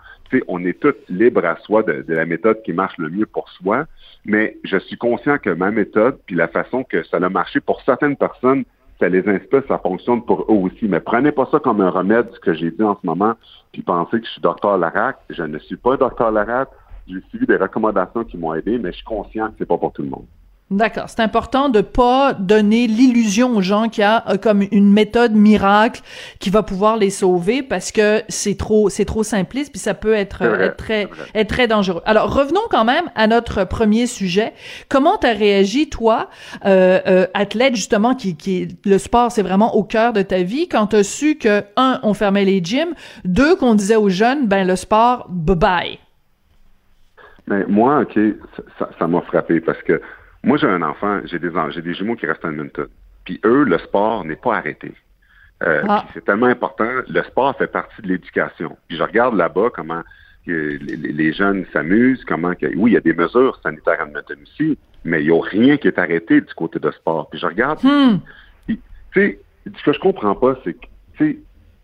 on 0.48 0.64
est 0.66 0.80
tous 0.80 0.96
libres 1.10 1.46
à 1.46 1.58
soi 1.58 1.84
de, 1.84 2.04
la 2.08 2.26
méthode 2.26 2.62
qui 2.64 2.74
marche 2.74 2.98
le 2.98 3.10
mieux 3.10 3.26
pour 3.26 3.50
soi, 3.50 3.86
mais 4.26 4.58
je 4.64 4.78
suis 4.78 4.98
conscient 4.98 5.38
que 5.38 5.50
ma 5.50 5.72
méthode, 5.72 6.18
puis 6.26 6.36
la 6.36 6.48
façon 6.48 6.84
que 6.84 7.04
ça 7.04 7.18
a 7.18 7.30
marché 7.30 7.60
pour 7.60 7.82
certaines 7.82 8.18
personnes, 8.18 8.66
ça 9.00 9.10
les 9.10 9.28
inspire, 9.28 9.64
ça 9.68 9.78
fonctionne 9.78 10.24
pour 10.24 10.42
eux 10.44 10.56
aussi. 10.56 10.88
Mais 10.88 11.00
prenez 11.00 11.32
pas 11.32 11.48
ça 11.52 11.60
comme 11.60 11.82
un 11.82 11.90
remède, 11.90 12.30
ce 12.34 12.40
que 12.40 12.54
j'ai 12.54 12.72
dit 12.72 12.84
en 12.84 12.98
ce 13.00 13.06
moment, 13.06 13.34
puis 13.72 13.82
pensez 13.82 14.20
que 14.20 14.26
je 14.26 14.32
suis 14.32 14.42
docteur 14.42 14.78
Larac. 14.78 15.18
Je 15.30 15.44
ne 15.44 15.60
suis 15.60 15.76
pas 15.76 15.98
docteur 15.98 16.32
Larac. 16.32 16.70
J'ai 17.08 17.22
suivi 17.30 17.46
des 17.46 17.58
recommandations 17.58 18.24
qui 18.24 18.38
m'ont 18.38 18.54
aidé, 18.54 18.80
mais 18.80 18.92
je 18.92 18.98
suis 18.98 19.06
conscient 19.06 19.50
que 19.50 19.56
c'est 19.60 19.68
pas 19.68 19.78
pour 19.78 19.92
tout 19.92 20.02
le 20.02 20.10
monde. 20.10 20.26
D'accord. 20.72 21.10
C'est 21.10 21.20
important 21.20 21.70
de 21.70 21.82
pas 21.82 22.34
donner 22.34 22.88
l'illusion 22.88 23.56
aux 23.56 23.62
gens 23.62 23.88
qu'il 23.88 24.02
y 24.02 24.04
a 24.04 24.24
euh, 24.28 24.38
comme 24.38 24.64
une 24.72 24.92
méthode 24.92 25.34
miracle 25.34 26.02
qui 26.40 26.50
va 26.50 26.64
pouvoir 26.64 26.98
les 26.98 27.12
sauver 27.12 27.62
parce 27.62 27.92
que 27.92 28.24
c'est 28.30 28.58
trop, 28.58 28.90
c'est 28.90 29.06
trop 29.06 29.22
simpliste 29.22 29.72
puis 29.72 29.80
ça 29.80 29.94
peut 29.94 30.14
être, 30.14 30.42
être 30.42 30.76
très, 30.76 31.08
être 31.36 31.50
très 31.50 31.68
dangereux. 31.68 32.02
Alors 32.06 32.34
revenons 32.34 32.64
quand 32.72 32.84
même 32.84 33.12
à 33.14 33.28
notre 33.28 33.64
premier 33.64 34.08
sujet. 34.08 34.54
Comment 34.90 35.18
t'as 35.18 35.34
réagi 35.34 35.88
toi, 35.88 36.32
euh, 36.66 37.00
euh, 37.06 37.28
athlète 37.36 37.76
justement 37.76 38.16
qui, 38.16 38.36
qui 38.36 38.76
le 38.86 38.98
sport 38.98 39.32
c'est 39.32 39.44
vraiment 39.44 39.76
au 39.76 39.84
cœur 39.84 40.14
de 40.14 40.24
ta 40.24 40.42
vie 40.42 40.68
quand 40.68 40.88
t'as 40.88 41.04
su 41.04 41.36
que 41.36 41.64
un 41.76 42.00
on 42.02 42.16
fermait 42.16 42.44
les 42.44 42.64
gyms, 42.64 42.96
deux 43.24 43.56
qu'on 43.56 43.76
disait 43.76 43.98
aux 43.98 44.10
jeunes 44.10 44.48
ben 44.48 44.66
le 44.66 44.76
sport 44.76 45.28
bye 45.30 45.56
bye. 45.56 46.00
Mais 47.46 47.66
moi 47.68 48.02
ok 48.02 48.20
ça 48.98 49.08
m'a 49.08 49.22
frappé 49.22 49.62
parce 49.62 49.82
que 49.84 50.02
moi, 50.46 50.58
j'ai 50.58 50.68
un 50.68 50.84
enfant, 50.84 51.22
j'ai 51.26 51.40
des, 51.40 51.50
j'ai 51.70 51.82
des 51.82 51.96
jumeaux 51.96 52.16
qui 52.16 52.28
restent 52.28 52.46
à 52.46 52.50
Edmonton. 52.50 52.88
Puis 53.24 53.40
eux, 53.44 53.64
le 53.64 53.80
sport 53.80 54.24
n'est 54.24 54.36
pas 54.36 54.58
arrêté. 54.58 54.94
Euh, 55.64 55.82
ah. 55.90 56.06
C'est 56.14 56.24
tellement 56.24 56.46
important. 56.46 56.90
Le 57.08 57.24
sport 57.24 57.58
fait 57.58 57.68
partie 57.68 58.02
de 58.04 58.08
l'éducation. 58.10 58.78
Puis 58.88 58.98
je 58.98 59.04
regarde 59.04 59.36
là-bas 59.36 59.70
comment 59.74 60.04
les, 60.46 61.34
jeunes 61.34 61.66
s'amusent, 61.74 62.24
comment 62.26 62.54
oui, 62.76 62.92
il 62.92 62.94
y 62.94 62.98
a 62.98 63.02
des 63.02 63.14
mesures 63.14 63.60
sanitaires 63.64 64.00
à 64.00 64.04
Edmonton 64.04 64.38
aussi, 64.44 64.78
mais 65.04 65.24
il 65.24 65.32
n'y 65.32 65.36
a 65.36 65.42
rien 65.42 65.78
qui 65.78 65.88
est 65.88 65.98
arrêté 65.98 66.42
du 66.42 66.54
côté 66.54 66.78
de 66.78 66.92
sport. 66.92 67.28
Puis 67.32 67.40
je 67.40 67.48
regarde, 67.48 67.80
hmm. 67.84 68.20
tu 68.68 68.80
sais, 69.16 69.40
ce 69.66 69.84
que 69.84 69.94
je 69.94 70.00
comprends 70.00 70.36
pas, 70.36 70.56
c'est 70.64 70.74
que, 70.74 70.86
tu 71.18 71.32
sais, 71.32 71.38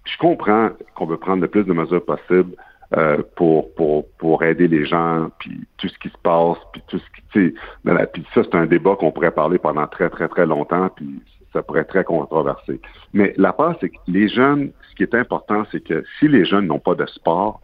je 0.05 0.17
comprends 0.19 0.69
qu'on 0.93 1.07
veut 1.07 1.17
prendre 1.17 1.41
le 1.41 1.47
plus 1.47 1.63
de 1.63 1.73
mesures 1.73 2.05
possibles 2.05 2.55
euh, 2.97 3.21
pour, 3.35 3.73
pour, 3.75 4.05
pour 4.17 4.43
aider 4.43 4.67
les 4.67 4.85
gens, 4.85 5.29
puis 5.39 5.61
tout 5.77 5.87
ce 5.87 5.97
qui 5.99 6.09
se 6.09 6.17
passe, 6.21 6.57
puis 6.73 6.81
tout 6.87 6.99
ce 6.99 7.05
qui, 7.05 7.21
tu 7.31 7.55
sais, 7.85 8.07
puis 8.13 8.25
ça, 8.33 8.41
c'est 8.43 8.55
un 8.55 8.65
débat 8.65 8.95
qu'on 8.97 9.11
pourrait 9.11 9.31
parler 9.31 9.57
pendant 9.57 9.87
très, 9.87 10.09
très, 10.09 10.27
très 10.27 10.45
longtemps, 10.45 10.89
puis 10.95 11.21
ça 11.53 11.61
pourrait 11.61 11.81
être 11.81 11.89
très 11.89 12.03
controversé. 12.03 12.79
Mais 13.13 13.33
la 13.37 13.53
part, 13.53 13.75
c'est 13.79 13.89
que 13.89 13.97
les 14.07 14.27
jeunes, 14.27 14.71
ce 14.89 14.95
qui 14.95 15.03
est 15.03 15.15
important, 15.15 15.63
c'est 15.71 15.81
que 15.81 16.03
si 16.19 16.27
les 16.27 16.45
jeunes 16.45 16.67
n'ont 16.67 16.79
pas 16.79 16.95
de 16.95 17.05
sport, 17.05 17.61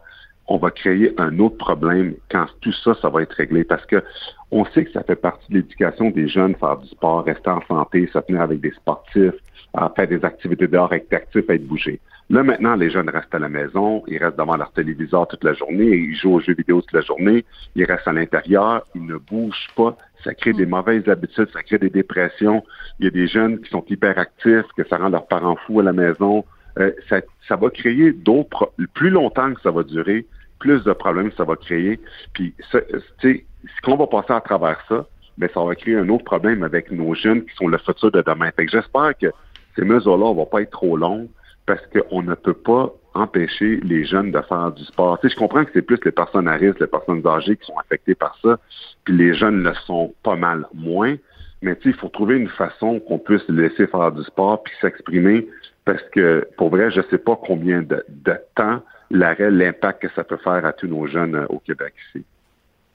on 0.48 0.56
va 0.56 0.70
créer 0.70 1.12
un 1.18 1.38
autre 1.38 1.58
problème 1.58 2.14
quand 2.30 2.46
tout 2.60 2.72
ça, 2.72 2.94
ça 3.00 3.08
va 3.10 3.22
être 3.22 3.34
réglé. 3.34 3.64
Parce 3.64 3.84
que 3.86 4.02
on 4.50 4.64
sait 4.66 4.84
que 4.84 4.92
ça 4.92 5.02
fait 5.02 5.16
partie 5.16 5.50
de 5.50 5.58
l'éducation 5.58 6.10
des 6.10 6.26
jeunes, 6.26 6.54
faire 6.56 6.78
du 6.78 6.88
sport, 6.88 7.24
rester 7.24 7.50
en 7.50 7.60
santé, 7.68 8.08
se 8.12 8.18
tenir 8.18 8.40
avec 8.40 8.60
des 8.60 8.70
sportifs, 8.72 9.34
faire 9.94 10.08
des 10.08 10.24
activités 10.24 10.66
dehors, 10.66 10.92
être 10.92 11.12
actif, 11.12 11.48
être 11.48 11.66
bougé. 11.66 12.00
Là, 12.30 12.42
maintenant, 12.42 12.76
les 12.76 12.90
jeunes 12.90 13.08
restent 13.08 13.34
à 13.34 13.38
la 13.38 13.48
maison, 13.48 14.02
ils 14.06 14.18
restent 14.18 14.36
devant 14.36 14.56
leur 14.56 14.70
téléviseur 14.72 15.26
toute 15.28 15.44
la 15.44 15.54
journée, 15.54 15.96
ils 15.96 16.14
jouent 16.14 16.34
aux 16.34 16.40
jeux 16.40 16.54
vidéo 16.54 16.82
toute 16.82 16.92
la 16.92 17.00
journée, 17.00 17.44
ils 17.74 17.84
restent 17.84 18.08
à 18.08 18.12
l'intérieur, 18.12 18.86
ils 18.94 19.06
ne 19.06 19.16
bougent 19.16 19.68
pas. 19.76 19.96
Ça 20.24 20.34
crée 20.34 20.52
des 20.52 20.66
mauvaises 20.66 21.08
habitudes, 21.08 21.48
ça 21.52 21.62
crée 21.62 21.78
des 21.78 21.88
dépressions. 21.88 22.62
Il 23.00 23.04
y 23.04 23.08
a 23.08 23.10
des 23.10 23.28
jeunes 23.28 23.60
qui 23.60 23.70
sont 23.70 23.84
hyperactifs, 23.88 24.66
que 24.76 24.86
ça 24.88 24.98
rend 24.98 25.08
leurs 25.08 25.26
parents 25.26 25.56
fous 25.66 25.80
à 25.80 25.84
la 25.84 25.94
maison. 25.94 26.44
Euh, 26.78 26.92
ça, 27.08 27.22
ça 27.46 27.56
va 27.56 27.70
créer 27.70 28.12
d'autres, 28.12 28.72
plus 28.94 29.10
longtemps 29.10 29.54
que 29.54 29.60
ça 29.62 29.70
va 29.70 29.82
durer, 29.82 30.26
plus 30.58 30.82
de 30.84 30.92
problèmes 30.92 31.30
ça 31.36 31.44
va 31.44 31.56
créer. 31.56 32.00
Puis, 32.32 32.54
ce 32.70 33.80
qu'on 33.82 33.96
va 33.96 34.06
passer 34.06 34.32
à 34.32 34.40
travers 34.40 34.80
ça, 34.88 35.06
mais 35.38 35.46
ben, 35.46 35.54
ça 35.54 35.64
va 35.64 35.74
créer 35.74 35.96
un 35.96 36.08
autre 36.08 36.24
problème 36.24 36.62
avec 36.64 36.90
nos 36.90 37.14
jeunes 37.14 37.44
qui 37.44 37.54
sont 37.54 37.68
le 37.68 37.78
futur 37.78 38.10
de 38.10 38.22
demain. 38.22 38.50
Fait 38.56 38.66
que 38.66 38.72
j'espère 38.72 39.16
que 39.16 39.28
ces 39.76 39.84
mesures-là 39.84 40.30
ne 40.30 40.34
vont 40.34 40.46
pas 40.46 40.62
être 40.62 40.70
trop 40.70 40.96
longues 40.96 41.28
parce 41.64 41.82
qu'on 41.86 42.22
ne 42.22 42.34
peut 42.34 42.54
pas 42.54 42.92
empêcher 43.14 43.80
les 43.82 44.04
jeunes 44.04 44.32
de 44.32 44.40
faire 44.40 44.72
du 44.72 44.84
sport. 44.84 45.18
Tu 45.20 45.28
sais, 45.28 45.34
je 45.34 45.38
comprends 45.38 45.64
que 45.64 45.70
c'est 45.74 45.82
plus 45.82 45.98
les 46.04 46.12
personnes 46.12 46.48
à 46.48 46.54
risque, 46.54 46.80
les 46.80 46.86
personnes 46.86 47.24
âgées 47.26 47.56
qui 47.56 47.66
sont 47.66 47.78
affectées 47.78 48.14
par 48.14 48.36
ça, 48.42 48.58
puis 49.04 49.16
les 49.16 49.34
jeunes 49.34 49.62
le 49.62 49.74
sont 49.86 50.14
pas 50.22 50.36
mal 50.36 50.66
moins. 50.74 51.14
Mais 51.62 51.76
tu 51.76 51.84
sais, 51.84 51.88
il 51.90 51.94
faut 51.94 52.08
trouver 52.08 52.36
une 52.36 52.48
façon 52.48 53.00
qu'on 53.00 53.18
puisse 53.18 53.46
laisser 53.48 53.86
faire 53.86 54.12
du 54.12 54.22
sport 54.24 54.62
puis 54.62 54.72
s'exprimer 54.80 55.48
parce 55.84 56.02
que 56.10 56.46
pour 56.56 56.70
vrai, 56.70 56.90
je 56.90 57.00
sais 57.10 57.18
pas 57.18 57.36
combien 57.36 57.82
de, 57.82 58.04
temps 58.54 58.82
l'impact 59.10 60.02
que 60.02 60.08
ça 60.14 60.24
peut 60.24 60.36
faire 60.36 60.64
à 60.64 60.72
tous 60.72 60.86
nos 60.86 61.06
jeunes 61.06 61.34
euh, 61.34 61.46
au 61.48 61.58
Québec 61.58 61.94
ici 62.08 62.24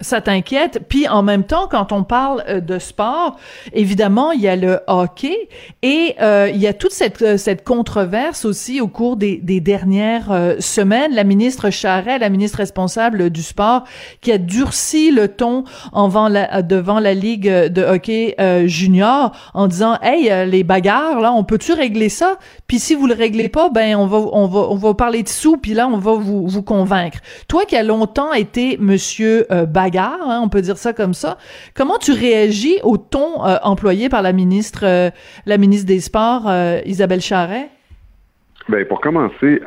ça 0.03 0.22
t'inquiète. 0.22 0.81
Puis 0.88 1.07
en 1.07 1.24
même 1.24 1.43
temps, 1.43 1.67
quand 1.69 1.91
on 1.91 2.03
parle 2.03 2.43
euh, 2.48 2.60
de 2.60 2.77
sport, 2.77 3.38
évidemment, 3.74 4.31
il 4.31 4.41
y 4.41 4.48
a 4.48 4.55
le 4.55 4.81
hockey 4.88 5.50
et 5.81 6.15
euh, 6.22 6.51
il 6.53 6.60
y 6.62 6.67
a 6.67 6.74
toute 6.74 6.91
cette, 6.91 7.22
euh, 7.22 7.38
cette 7.38 7.63
controverse 7.63 8.45
aussi 8.45 8.81
au 8.81 8.88
cours 8.88 9.17
des, 9.17 9.38
des 9.38 9.60
dernières 9.60 10.55
semaines. 10.60 11.13
La 11.13 11.24
ministre 11.24 11.69
Charret, 11.69 12.19
la 12.19 12.29
ministre 12.29 12.57
responsable 12.57 13.29
du 13.29 13.41
sport, 13.41 13.83
qui 14.22 14.31
a 14.31 14.38
durci 14.38 15.12
le 15.12 15.29
ton 15.29 15.63
en 15.93 16.27
la, 16.27 16.62
devant 16.62 17.00
la 17.00 17.13
Ligue 17.13 17.50
de 17.50 17.81
hockey 17.83 18.36
junior 18.67 19.31
en 19.53 19.67
disant, 19.67 19.98
hey, 20.01 20.29
les 20.48 20.63
bagarres, 20.63 21.19
là, 21.19 21.31
on 21.33 21.43
peut-tu 21.43 21.74
régler 21.74 22.10
ça? 22.10 22.38
Puis 22.67 22.79
si 22.79 22.95
vous 22.95 23.07
le 23.07 23.13
réglez 23.13 23.50
pas, 23.50 23.69
ben 23.69 23.95
on 23.95 24.05
va, 24.05 24.17
on 24.17 24.48
va, 24.48 24.60
on 24.60 24.75
va 24.75 24.93
parler 24.93 25.24
de 25.24 25.29
sous, 25.29 25.57
puis 25.57 25.74
là, 25.74 25.88
on 25.88 25.98
va 25.98 26.13
vous, 26.13 26.48
vous 26.48 26.62
convaincre. 26.62 27.19
Toi 27.48 27.65
qui 27.65 27.75
as 27.75 27.83
longtemps 27.83 28.33
été 28.33 28.77
Monsieur 28.79 29.48
Bagarre, 29.67 29.92
Hein, 30.01 30.41
on 30.43 30.50
peut 30.50 30.62
dire 30.62 30.77
ça 30.77 30.93
comme 30.93 31.13
ça. 31.13 31.38
Comment 31.75 31.97
tu 31.97 32.12
réagis 32.12 32.79
au 32.83 32.97
ton 32.97 33.45
euh, 33.45 33.57
employé 33.63 34.09
par 34.09 34.21
la 34.21 34.33
ministre, 34.33 34.85
euh, 34.85 35.09
la 35.45 35.57
ministre 35.57 35.88
des 35.88 36.00
Sports, 36.00 36.47
euh, 36.47 36.79
Isabelle 36.85 37.21
Charret? 37.21 37.69
Ben 38.69 38.88
pour 38.88 39.01
commencer, 39.01 39.62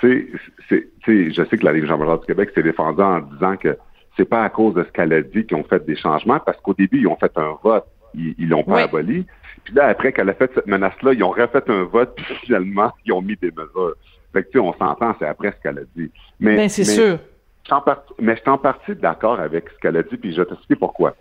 tu 0.00 0.40
sais, 0.70 0.88
je 1.06 1.44
sais 1.50 1.58
que 1.58 1.64
la 1.64 1.72
Ligue 1.72 1.84
jean 1.84 1.98
du 1.98 2.26
Québec 2.26 2.50
s'est 2.54 2.62
défendue 2.62 3.02
en 3.02 3.20
disant 3.20 3.56
que 3.56 3.76
c'est 4.16 4.24
pas 4.24 4.42
à 4.42 4.48
cause 4.48 4.74
de 4.74 4.84
ce 4.84 4.88
qu'elle 4.88 5.12
a 5.12 5.20
dit 5.20 5.44
qu'ils 5.44 5.56
ont 5.58 5.64
fait 5.64 5.84
des 5.84 5.96
changements, 5.96 6.40
parce 6.40 6.58
qu'au 6.60 6.72
début, 6.72 7.00
ils 7.00 7.08
ont 7.08 7.16
fait 7.16 7.32
un 7.36 7.56
vote, 7.62 7.84
ils 8.14 8.48
l'ont 8.48 8.64
pas 8.64 8.84
aboli. 8.84 9.26
Puis 9.64 9.74
là, 9.74 9.86
après 9.88 10.12
qu'elle 10.12 10.30
a 10.30 10.34
fait 10.34 10.50
cette 10.54 10.66
menace-là, 10.66 11.12
ils 11.12 11.22
ont 11.22 11.30
refait 11.30 11.62
un 11.68 11.84
vote, 11.84 12.14
puis 12.16 12.24
finalement, 12.42 12.90
ils 13.04 13.12
ont 13.12 13.20
mis 13.20 13.36
des 13.36 13.50
mesures. 13.50 13.94
Fait 14.32 14.44
que, 14.44 14.48
tu 14.48 14.52
sais, 14.54 14.58
on 14.60 14.72
s'entend, 14.78 15.14
c'est 15.18 15.26
après 15.26 15.52
ce 15.52 15.62
qu'elle 15.62 15.78
a 15.78 15.84
dit. 15.94 16.10
Mais, 16.40 16.56
ben, 16.56 16.68
c'est 16.70 16.84
sûr 16.84 17.18
mais 18.18 18.36
je 18.36 18.40
suis 18.40 18.50
en 18.50 18.58
partie 18.58 18.94
d'accord 18.94 19.40
avec 19.40 19.68
ce 19.68 19.78
qu'elle 19.78 19.96
a 19.96 20.02
dit, 20.02 20.16
puis 20.16 20.32
je 20.32 20.40
vais 20.40 20.46
t'expliquer 20.46 20.76
pourquoi. 20.76 21.14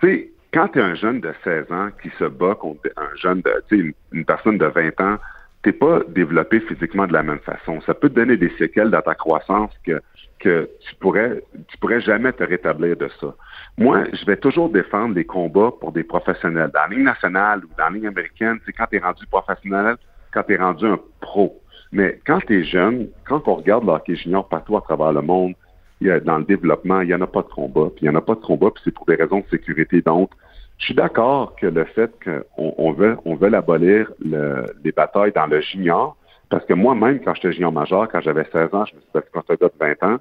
Tu 0.00 0.08
sais, 0.08 0.30
quand 0.52 0.68
tu 0.68 0.78
es 0.78 0.82
un 0.82 0.94
jeune 0.94 1.20
de 1.20 1.32
16 1.44 1.70
ans 1.72 1.88
qui 2.02 2.10
se 2.18 2.24
bat 2.24 2.54
contre 2.54 2.88
un 2.96 3.14
jeune 3.16 3.40
de, 3.42 3.52
tu 3.68 3.90
sais, 3.90 3.94
une, 4.12 4.24
personne 4.24 4.58
de 4.58 4.66
20 4.66 5.00
ans, 5.00 5.16
t'es 5.62 5.72
pas 5.72 6.00
développé 6.08 6.60
physiquement 6.60 7.06
de 7.06 7.12
la 7.12 7.22
même 7.22 7.40
façon. 7.40 7.80
Ça 7.82 7.94
peut 7.94 8.08
te 8.08 8.14
donner 8.14 8.36
des 8.36 8.50
séquelles 8.56 8.90
dans 8.90 9.02
ta 9.02 9.14
croissance 9.14 9.70
que, 9.84 10.00
que 10.38 10.68
tu 10.80 10.94
pourrais, 10.96 11.42
tu 11.68 11.76
pourrais 11.78 12.00
jamais 12.00 12.32
te 12.32 12.44
rétablir 12.44 12.96
de 12.96 13.08
ça. 13.20 13.34
Moi, 13.76 14.04
je 14.12 14.24
vais 14.24 14.36
toujours 14.36 14.70
défendre 14.70 15.14
des 15.14 15.24
combats 15.24 15.72
pour 15.80 15.92
des 15.92 16.04
professionnels. 16.04 16.70
Dans 16.72 16.82
la 16.88 16.88
ligne 16.88 17.04
nationale 17.04 17.64
ou 17.64 17.68
dans 17.76 17.84
la 17.84 17.90
ligne 17.90 18.06
américaine, 18.06 18.58
c'est 18.64 18.72
quand 18.72 18.86
tu 18.86 18.96
es 18.96 19.00
rendu 19.00 19.26
professionnel, 19.26 19.96
quand 20.32 20.44
tu 20.44 20.54
es 20.54 20.56
rendu 20.56 20.86
un 20.86 20.98
pro. 21.20 21.60
Mais 21.92 22.20
quand 22.26 22.40
tu 22.46 22.60
es 22.60 22.64
jeune, 22.64 23.08
quand 23.26 23.46
on 23.48 23.56
regarde 23.56 23.84
le 23.84 23.92
hockey 23.92 24.16
junior 24.16 24.48
partout 24.48 24.76
à 24.76 24.80
travers 24.80 25.12
le 25.12 25.22
monde, 25.22 25.54
dans 26.00 26.38
le 26.38 26.44
développement, 26.44 27.00
il 27.00 27.08
n'y 27.08 27.14
en 27.14 27.20
a 27.20 27.26
pas 27.26 27.42
de 27.42 27.48
combat, 27.48 27.88
puis 27.94 28.04
il 28.04 28.10
n'y 28.10 28.14
en 28.14 28.18
a 28.18 28.22
pas 28.22 28.34
de 28.34 28.40
combat, 28.40 28.70
puis 28.70 28.82
c'est 28.84 28.94
pour 28.94 29.06
des 29.06 29.14
raisons 29.14 29.40
de 29.40 29.46
sécurité. 29.50 30.02
Donc, 30.02 30.30
je 30.78 30.86
suis 30.86 30.94
d'accord 30.94 31.56
que 31.56 31.66
le 31.66 31.84
fait 31.84 32.12
qu'on 32.22 32.74
on 32.76 32.92
veut, 32.92 33.16
on 33.24 33.34
veut 33.34 33.52
abolir 33.54 34.12
le, 34.22 34.66
les 34.84 34.92
batailles 34.92 35.32
dans 35.32 35.46
le 35.46 35.60
junior, 35.60 36.16
parce 36.50 36.64
que 36.66 36.74
moi-même, 36.74 37.20
quand 37.20 37.34
j'étais 37.34 37.52
junior 37.52 37.72
majeur, 37.72 38.08
quand 38.08 38.20
j'avais 38.20 38.44
16 38.52 38.74
ans, 38.74 38.84
je 38.84 38.94
me 38.94 39.00
suis 39.00 39.10
battu 39.14 39.30
contre 39.32 39.52
un 39.52 39.54
gars 39.54 39.68
de 39.68 39.96
20 40.02 40.14
ans, 40.14 40.18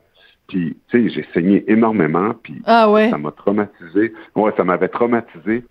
puis, 0.47 0.77
tu 0.89 1.09
sais, 1.09 1.09
j'ai 1.09 1.25
saigné 1.33 1.63
énormément, 1.71 2.33
puis 2.43 2.61
ah 2.65 2.89
ouais. 2.89 3.09
ça 3.09 3.17
m'a 3.17 3.31
traumatisé. 3.31 4.13
Ouais, 4.35 4.51
ça 4.55 4.63
m'avait 4.63 4.87
traumatisé. 4.87 5.63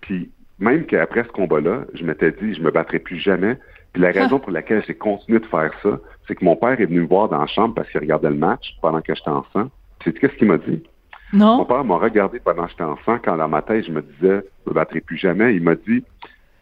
Puis, 0.00 0.30
même 0.58 0.86
qu'après 0.86 1.24
ce 1.24 1.28
combat-là, 1.28 1.84
je 1.94 2.04
m'étais 2.04 2.32
dit, 2.32 2.54
je 2.54 2.62
me 2.62 2.70
battrai 2.70 2.98
plus 2.98 3.18
jamais. 3.18 3.58
Puis 3.92 4.00
la 4.00 4.08
ah. 4.08 4.22
raison 4.22 4.38
pour 4.38 4.52
laquelle 4.52 4.82
j'ai 4.86 4.94
continué 4.94 5.38
de 5.38 5.46
faire 5.46 5.70
ça, 5.82 6.00
c'est 6.26 6.34
que 6.34 6.44
mon 6.44 6.56
père 6.56 6.80
est 6.80 6.86
venu 6.86 7.00
me 7.00 7.06
voir 7.06 7.28
dans 7.28 7.40
la 7.40 7.46
chambre 7.46 7.74
parce 7.74 7.90
qu'il 7.90 8.00
regardait 8.00 8.30
le 8.30 8.36
match 8.36 8.76
pendant 8.80 9.00
que 9.00 9.14
j'étais 9.14 9.30
enfant. 9.30 9.68
Tu 10.00 10.10
sais 10.10 10.18
qu'est-ce 10.18 10.34
qu'il 10.34 10.48
m'a 10.48 10.58
dit? 10.58 10.82
Non. 11.32 11.58
Mon 11.58 11.64
père 11.64 11.84
m'a 11.84 11.96
regardé 11.96 12.38
pendant 12.40 12.64
que 12.64 12.70
j'étais 12.70 12.82
enfant, 12.84 13.18
quand 13.22 13.36
dans 13.36 13.48
ma 13.48 13.62
tête, 13.62 13.86
je 13.86 13.90
me 13.92 14.02
disais, 14.02 14.44
je 14.64 14.70
me 14.70 14.74
battrai 14.74 15.00
plus 15.00 15.16
jamais. 15.16 15.54
Il 15.54 15.62
m'a 15.62 15.74
dit, 15.74 16.04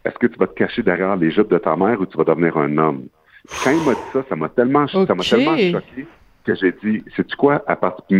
est-ce 0.05 0.17
que 0.17 0.27
tu 0.27 0.37
vas 0.39 0.47
te 0.47 0.53
cacher 0.53 0.81
derrière 0.81 1.15
les 1.15 1.31
jupes 1.31 1.49
de 1.49 1.57
ta 1.57 1.75
mère 1.75 1.99
ou 1.99 2.05
tu 2.05 2.17
vas 2.17 2.23
devenir 2.23 2.57
un 2.57 2.77
homme? 2.77 3.07
quand 3.63 3.71
il 3.71 3.83
m'a 3.83 3.93
dit 3.93 3.99
ça, 4.13 4.23
ça 4.29 4.35
m'a 4.35 4.49
tellement, 4.49 4.87
ça 4.87 4.99
m'a 5.15 5.23
tellement 5.23 5.57
choqué 5.57 6.07
que 6.43 6.55
j'ai 6.55 6.71
dit, 6.71 7.03
sais-tu 7.15 7.35
quoi, 7.35 7.63
à 7.67 7.77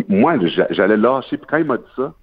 moi, 0.08 0.36
j'allais 0.70 0.98
lâcher. 0.98 1.38
Puis 1.38 1.48
quand 1.50 1.58
il 1.58 1.66
m'a 1.66 1.78
dit 1.78 1.84
ça, 1.96 2.14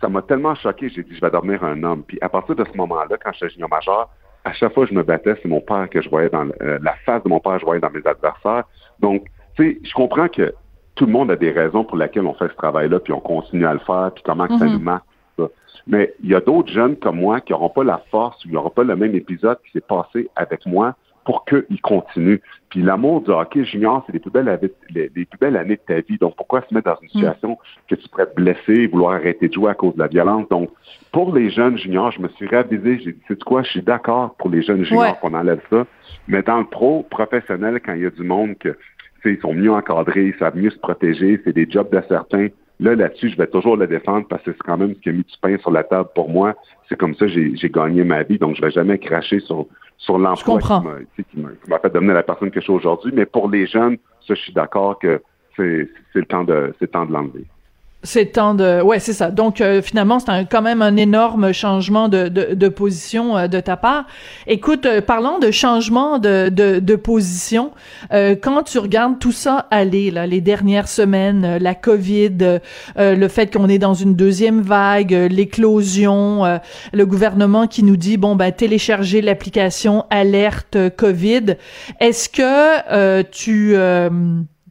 ça 0.00 0.08
m'a 0.08 0.22
tellement 0.22 0.54
choqué, 0.54 0.88
j'ai 0.88 1.02
dit, 1.02 1.14
je 1.14 1.20
vais 1.20 1.30
devenir 1.30 1.64
un 1.64 1.82
homme. 1.82 2.02
Puis 2.02 2.18
à 2.20 2.28
partir 2.28 2.54
de 2.54 2.64
ce 2.64 2.76
moment-là, 2.76 3.16
quand 3.22 3.32
j'étais 3.32 3.50
junior 3.50 3.68
majeur, 3.70 4.10
à 4.44 4.52
chaque 4.52 4.72
fois 4.72 4.84
que 4.84 4.90
je 4.90 4.94
me 4.94 5.02
battais, 5.02 5.34
c'est 5.42 5.48
mon 5.48 5.60
père 5.60 5.88
que 5.90 6.00
je 6.00 6.08
voyais 6.08 6.30
dans 6.30 6.46
euh, 6.62 6.78
la 6.82 6.94
face 7.04 7.22
de 7.22 7.28
mon 7.28 7.40
père, 7.40 7.58
je 7.58 7.64
voyais 7.64 7.80
dans 7.80 7.90
mes 7.90 8.06
adversaires. 8.06 8.64
Donc, 9.00 9.26
tu 9.56 9.72
sais, 9.72 9.78
je 9.82 9.92
comprends 9.92 10.28
que 10.28 10.54
tout 10.94 11.06
le 11.06 11.12
monde 11.12 11.30
a 11.30 11.36
des 11.36 11.50
raisons 11.50 11.84
pour 11.84 11.96
lesquelles 11.96 12.26
on 12.26 12.34
fait 12.34 12.48
ce 12.48 12.54
travail-là, 12.54 13.00
puis 13.00 13.12
on 13.12 13.20
continue 13.20 13.66
à 13.66 13.72
le 13.72 13.80
faire, 13.80 14.10
puis 14.14 14.22
comment 14.24 14.46
ça 14.58 14.64
mhm. 14.64 14.72
nous 14.72 14.80
marque. 14.80 15.04
Ça. 15.38 15.48
Mais 15.86 16.14
il 16.22 16.30
y 16.30 16.34
a 16.34 16.40
d'autres 16.40 16.72
jeunes 16.72 16.96
comme 16.96 17.20
moi 17.20 17.40
qui 17.40 17.52
n'auront 17.52 17.70
pas 17.70 17.84
la 17.84 18.02
force, 18.10 18.44
ou 18.44 18.48
qui 18.48 18.54
n'auront 18.54 18.70
pas 18.70 18.84
le 18.84 18.96
même 18.96 19.14
épisode 19.14 19.58
qui 19.64 19.72
s'est 19.72 19.80
passé 19.80 20.28
avec 20.36 20.66
moi 20.66 20.94
pour 21.24 21.44
qu'ils 21.44 21.80
continuent. 21.82 22.40
Puis 22.70 22.82
l'amour 22.82 23.20
du 23.20 23.30
hockey 23.30 23.64
junior, 23.64 24.02
c'est 24.06 24.12
les 24.12 24.20
plus 24.20 24.30
belles, 24.30 24.58
les, 24.94 25.08
plus 25.08 25.38
belles 25.40 25.56
années 25.56 25.76
de 25.76 25.80
ta 25.86 26.00
vie. 26.00 26.18
Donc 26.18 26.36
pourquoi 26.36 26.62
se 26.68 26.72
mettre 26.72 26.90
dans 26.90 26.98
une 27.00 27.08
mm. 27.08 27.10
situation 27.10 27.58
que 27.88 27.94
tu 27.94 28.08
pourrais 28.08 28.26
te 28.26 28.34
blesser, 28.34 28.86
vouloir 28.86 29.14
arrêter 29.14 29.48
de 29.48 29.52
jouer 29.52 29.70
à 29.70 29.74
cause 29.74 29.94
de 29.94 29.98
la 29.98 30.06
violence? 30.06 30.48
Donc 30.48 30.70
pour 31.12 31.34
les 31.34 31.50
jeunes 31.50 31.76
juniors, 31.78 32.12
je 32.12 32.20
me 32.20 32.28
suis 32.28 32.46
réavisé, 32.46 33.00
j'ai 33.04 33.12
dit, 33.12 33.22
c'est 33.26 33.42
quoi, 33.42 33.62
je 33.62 33.70
suis 33.70 33.82
d'accord 33.82 34.34
pour 34.36 34.50
les 34.50 34.62
jeunes 34.62 34.84
juniors 34.84 35.18
qu'on 35.20 35.34
enlève 35.34 35.60
ça. 35.70 35.86
Mais 36.28 36.42
dans 36.42 36.58
le 36.58 36.66
pro, 36.66 37.02
professionnel, 37.10 37.80
quand 37.84 37.94
il 37.94 38.02
y 38.02 38.06
a 38.06 38.10
du 38.10 38.22
monde 38.22 38.56
que 38.58 38.76
ils 39.24 39.40
sont 39.40 39.52
mieux 39.52 39.70
encadrés, 39.70 40.28
ils 40.28 40.38
savent 40.38 40.56
mieux 40.56 40.70
se 40.70 40.78
protéger, 40.78 41.40
c'est 41.44 41.52
des 41.52 41.70
jobs 41.70 41.92
de 41.94 42.00
certains. 42.08 42.48
Là, 42.78 42.94
là-dessus, 42.94 43.28
je 43.28 43.36
vais 43.36 43.46
toujours 43.46 43.76
le 43.76 43.86
défendre 43.86 44.26
parce 44.26 44.42
que 44.42 44.52
c'est 44.52 44.62
quand 44.62 44.78
même 44.78 44.94
ce 44.94 45.00
qui 45.00 45.10
a 45.10 45.12
mis 45.12 45.18
du 45.18 45.34
pain 45.42 45.58
sur 45.58 45.70
la 45.70 45.84
table 45.84 46.08
pour 46.14 46.30
moi. 46.30 46.54
C'est 46.88 46.96
comme 46.96 47.14
ça 47.14 47.26
que 47.26 47.32
j'ai 47.32 47.70
gagné 47.70 48.04
ma 48.04 48.22
vie, 48.22 48.38
donc 48.38 48.56
je 48.56 48.62
vais 48.62 48.70
jamais 48.70 48.98
cracher 48.98 49.40
sur 49.40 49.66
sur 50.00 50.18
l'emploi 50.18 50.58
qui 50.60 51.38
m'a 51.68 51.78
fait 51.78 51.92
devenir 51.92 52.14
la 52.14 52.22
personne 52.22 52.50
que 52.50 52.58
je 52.58 52.64
suis 52.64 52.72
aujourd'hui. 52.72 53.12
Mais 53.14 53.26
pour 53.26 53.48
les 53.48 53.66
jeunes, 53.66 53.98
ça, 54.26 54.34
je 54.34 54.40
suis 54.40 54.52
d'accord 54.52 54.98
que 54.98 55.22
c'est 55.56 55.88
le 56.14 56.24
temps 56.24 56.44
de 56.44 56.74
c'est 56.78 56.90
temps 56.90 57.04
de 57.04 57.12
l'enlever. 57.12 57.44
C'est 58.02 58.32
temps 58.32 58.54
de 58.54 58.80
ouais 58.80 58.98
c'est 58.98 59.12
ça. 59.12 59.30
Donc 59.30 59.60
euh, 59.60 59.82
finalement 59.82 60.18
c'est 60.20 60.48
quand 60.50 60.62
même 60.62 60.80
un 60.80 60.96
énorme 60.96 61.52
changement 61.52 62.08
de, 62.08 62.28
de, 62.28 62.54
de 62.54 62.68
position 62.68 63.36
euh, 63.36 63.46
de 63.46 63.60
ta 63.60 63.76
part. 63.76 64.06
Écoute 64.46 64.86
euh, 64.86 65.02
parlant 65.02 65.38
de 65.38 65.50
changement 65.50 66.18
de, 66.18 66.48
de, 66.48 66.78
de 66.78 66.96
position 66.96 67.72
quand 68.10 68.62
tu 68.62 68.78
regardes 68.78 69.18
tout 69.18 69.32
ça 69.32 69.66
aller 69.70 70.10
là 70.10 70.26
les 70.26 70.40
dernières 70.40 70.88
semaines 70.88 71.58
la 71.58 71.74
Covid 71.74 72.60
le 72.96 73.28
fait 73.28 73.52
qu'on 73.52 73.68
est 73.68 73.78
dans 73.78 73.94
une 73.94 74.14
deuxième 74.14 74.62
vague 74.62 75.12
l'éclosion 75.12 76.60
le 76.92 77.06
gouvernement 77.06 77.66
qui 77.66 77.82
nous 77.82 77.96
dit 77.96 78.16
bon 78.16 78.36
ben 78.36 78.52
télécharger 78.52 79.20
l'application 79.20 80.06
alerte 80.10 80.76
Covid 80.96 81.56
est-ce 82.00 82.28
que 82.28 83.22
tu 83.30 83.76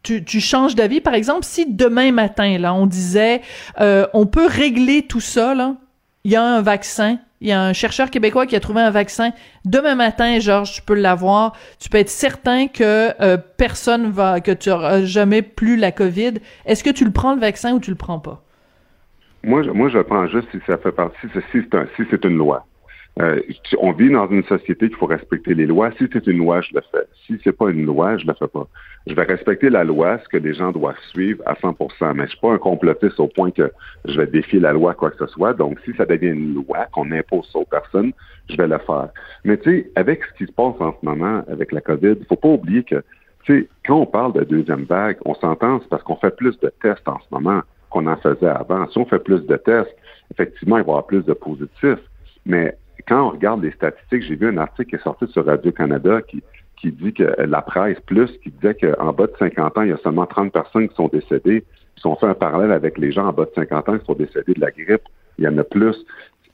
tu, 0.04 0.40
changes 0.40 0.76
d'avis, 0.76 1.02
par 1.02 1.14
exemple, 1.14 1.44
si 1.44 1.66
demain 1.72 2.12
matin, 2.12 2.58
là, 2.58 2.74
on 2.74 2.86
disait, 2.86 3.42
euh, 3.80 4.08
on 4.14 4.26
peut 4.26 4.48
régler 4.48 5.04
tout 5.04 5.20
ça, 5.20 5.54
là, 5.54 5.76
il 6.24 6.32
y 6.32 6.36
a 6.36 6.44
un 6.44 6.62
vaccin, 6.62 7.20
Il 7.42 7.48
y 7.48 7.54
a 7.54 7.62
un 7.62 7.72
chercheur 7.72 8.12
québécois 8.12 8.46
qui 8.46 8.58
a 8.58 8.60
trouvé 8.60 8.82
un 8.82 8.92
vaccin. 8.92 9.32
Demain 9.64 9.96
matin, 9.96 10.40
Georges, 10.40 10.74
tu 10.74 10.82
peux 10.82 10.94
l'avoir. 10.94 11.56
Tu 11.80 11.88
peux 11.88 11.98
être 11.98 12.10
certain 12.10 12.68
que 12.68 13.14
euh, 13.22 13.38
personne 13.38 14.12
va, 14.12 14.42
que 14.42 14.52
tu 14.52 14.68
n'auras 14.68 15.04
jamais 15.06 15.42
plus 15.42 15.78
la 15.78 15.94
COVID. 15.94 16.34
Est-ce 16.66 16.84
que 16.84 16.90
tu 16.90 17.06
le 17.06 17.12
prends 17.12 17.34
le 17.34 17.40
vaccin 17.40 17.74
ou 17.74 17.80
tu 17.80 17.92
le 17.92 17.96
prends 17.96 18.20
pas? 18.20 18.44
Moi, 19.44 19.64
je, 19.64 19.70
moi, 19.70 19.88
je 19.88 20.00
prends 20.00 20.28
juste 20.28 20.50
si 20.52 20.58
ça 20.68 20.78
fait 20.78 20.92
partie, 20.92 21.28
si 21.56 22.04
c'est 22.12 22.26
une 22.26 22.38
loi. 22.38 22.66
Euh, 23.20 23.42
on 23.80 23.92
vit 23.92 24.10
dans 24.10 24.30
une 24.30 24.44
société 24.44 24.88
qu'il 24.88 24.98
faut 24.98 25.06
respecter 25.06 25.54
les 25.54 25.66
lois. 25.66 25.92
Si 25.98 26.08
c'est 26.12 26.26
une 26.28 26.38
loi, 26.38 26.62
je 26.62 26.74
le 26.74 26.82
fais. 26.92 27.06
Si 27.26 27.40
c'est 27.44 27.58
pas 27.58 27.70
une 27.70 27.86
loi, 27.86 28.18
je 28.18 28.26
le 28.26 28.34
fais 28.34 28.48
pas. 28.48 28.68
Je 29.10 29.16
vais 29.16 29.24
respecter 29.24 29.72
la 29.72 29.84
loi, 29.84 30.20
ce 30.24 30.30
que 30.30 30.38
les 30.38 30.54
gens 30.54 30.72
doivent 30.72 31.00
suivre 31.10 31.42
à 31.48 31.56
100%, 31.56 32.14
mais 32.14 32.26
je 32.26 32.30
suis 32.30 32.40
pas 32.40 32.52
un 32.52 32.60
complotiste 32.60 33.20
au 33.20 33.28
point 33.28 33.50
que 33.50 33.72
je 34.06 34.16
vais 34.22 34.28
défier 34.28 34.60
la 34.60 34.72
loi, 34.72 34.94
quoi 34.94 35.10
que 35.10 35.18
ce 35.18 35.26
soit. 35.34 35.54
Donc, 35.54 35.80
si 35.84 35.94
ça 35.96 36.06
devient 36.06 36.28
une 36.28 36.54
loi 36.54 36.86
qu'on 36.92 37.12
impose 37.12 37.50
aux 37.56 37.66
personnes, 37.66 38.12
je 38.48 38.56
vais 38.56 38.68
le 38.68 38.78
faire. 38.78 39.10
Mais 39.44 39.58
tu 39.58 39.72
sais, 39.72 39.92
avec 39.96 40.22
ce 40.26 40.38
qui 40.38 40.46
se 40.46 40.52
passe 40.52 40.76
en 40.80 40.92
ce 40.92 41.04
moment, 41.04 41.44
avec 41.50 41.72
la 41.72 41.82
COVID, 41.82 42.18
il 42.20 42.26
faut 42.28 42.36
pas 42.36 42.50
oublier 42.50 42.84
que, 42.84 43.04
tu 43.46 43.62
sais, 43.62 43.68
quand 43.84 43.96
on 43.96 44.06
parle 44.06 44.34
de 44.34 44.44
deuxième 44.44 44.84
vague, 44.84 45.18
on 45.26 45.34
s'entend, 45.34 45.80
c'est 45.80 45.90
parce 45.90 46.04
qu'on 46.04 46.18
fait 46.18 46.36
plus 46.36 46.60
de 46.60 46.72
tests 46.80 47.08
en 47.08 47.18
ce 47.18 47.26
moment 47.32 47.62
qu'on 47.90 48.06
en 48.06 48.18
faisait 48.18 48.46
avant. 48.46 48.88
Si 48.92 48.98
on 49.00 49.08
fait 49.08 49.18
plus 49.18 49.44
de 49.44 49.56
tests, 49.56 49.96
effectivement, 50.32 50.78
il 50.78 50.84
va 50.84 50.88
y 50.88 50.92
avoir 50.92 51.08
plus 51.08 51.26
de 51.26 51.34
positifs. 51.34 52.04
Mais 52.46 52.78
quand 53.08 53.26
on 53.26 53.30
regarde 53.32 53.64
les 53.64 53.72
statistiques, 53.72 54.22
j'ai 54.22 54.36
vu 54.36 54.50
un 54.50 54.58
article 54.58 54.92
qui 54.92 54.96
est 54.98 55.04
sorti 55.04 55.26
sur 55.32 55.48
Radio-Canada 55.48 56.22
qui, 56.22 56.44
qui 56.80 56.92
dit 56.92 57.14
que 57.14 57.36
la 57.38 57.62
presse 57.62 58.00
plus, 58.02 58.30
qui 58.44 58.52
disait 58.52 58.76
qu'en 58.76 59.12
bas 59.14 59.28
de 59.28 59.34
50 59.38 59.78
ans, 59.78 59.82
il 59.82 59.90
y 59.90 59.94
a 59.94 59.98
seulement 59.98 60.26
30 60.26 60.52
personnes 60.52 60.88
qui 60.88 60.96
sont 60.96 61.08
décédées. 61.08 61.66
Ils 61.98 62.02
sont 62.02 62.16
fait 62.16 62.28
un 62.28 62.34
parallèle 62.34 62.72
avec 62.72 62.98
les 62.98 63.12
gens 63.12 63.28
en 63.28 63.34
bas 63.34 63.46
de 63.46 63.52
50 63.56 63.90
ans 63.90 63.98
qui 63.98 64.06
sont 64.06 64.14
décédés 64.14 64.54
de 64.54 64.62
la 64.62 64.72
grippe. 64.72 65.04
Il 65.38 65.44
y 65.44 65.48
en 65.48 65.58
a 65.58 65.64
plus. 65.64 65.96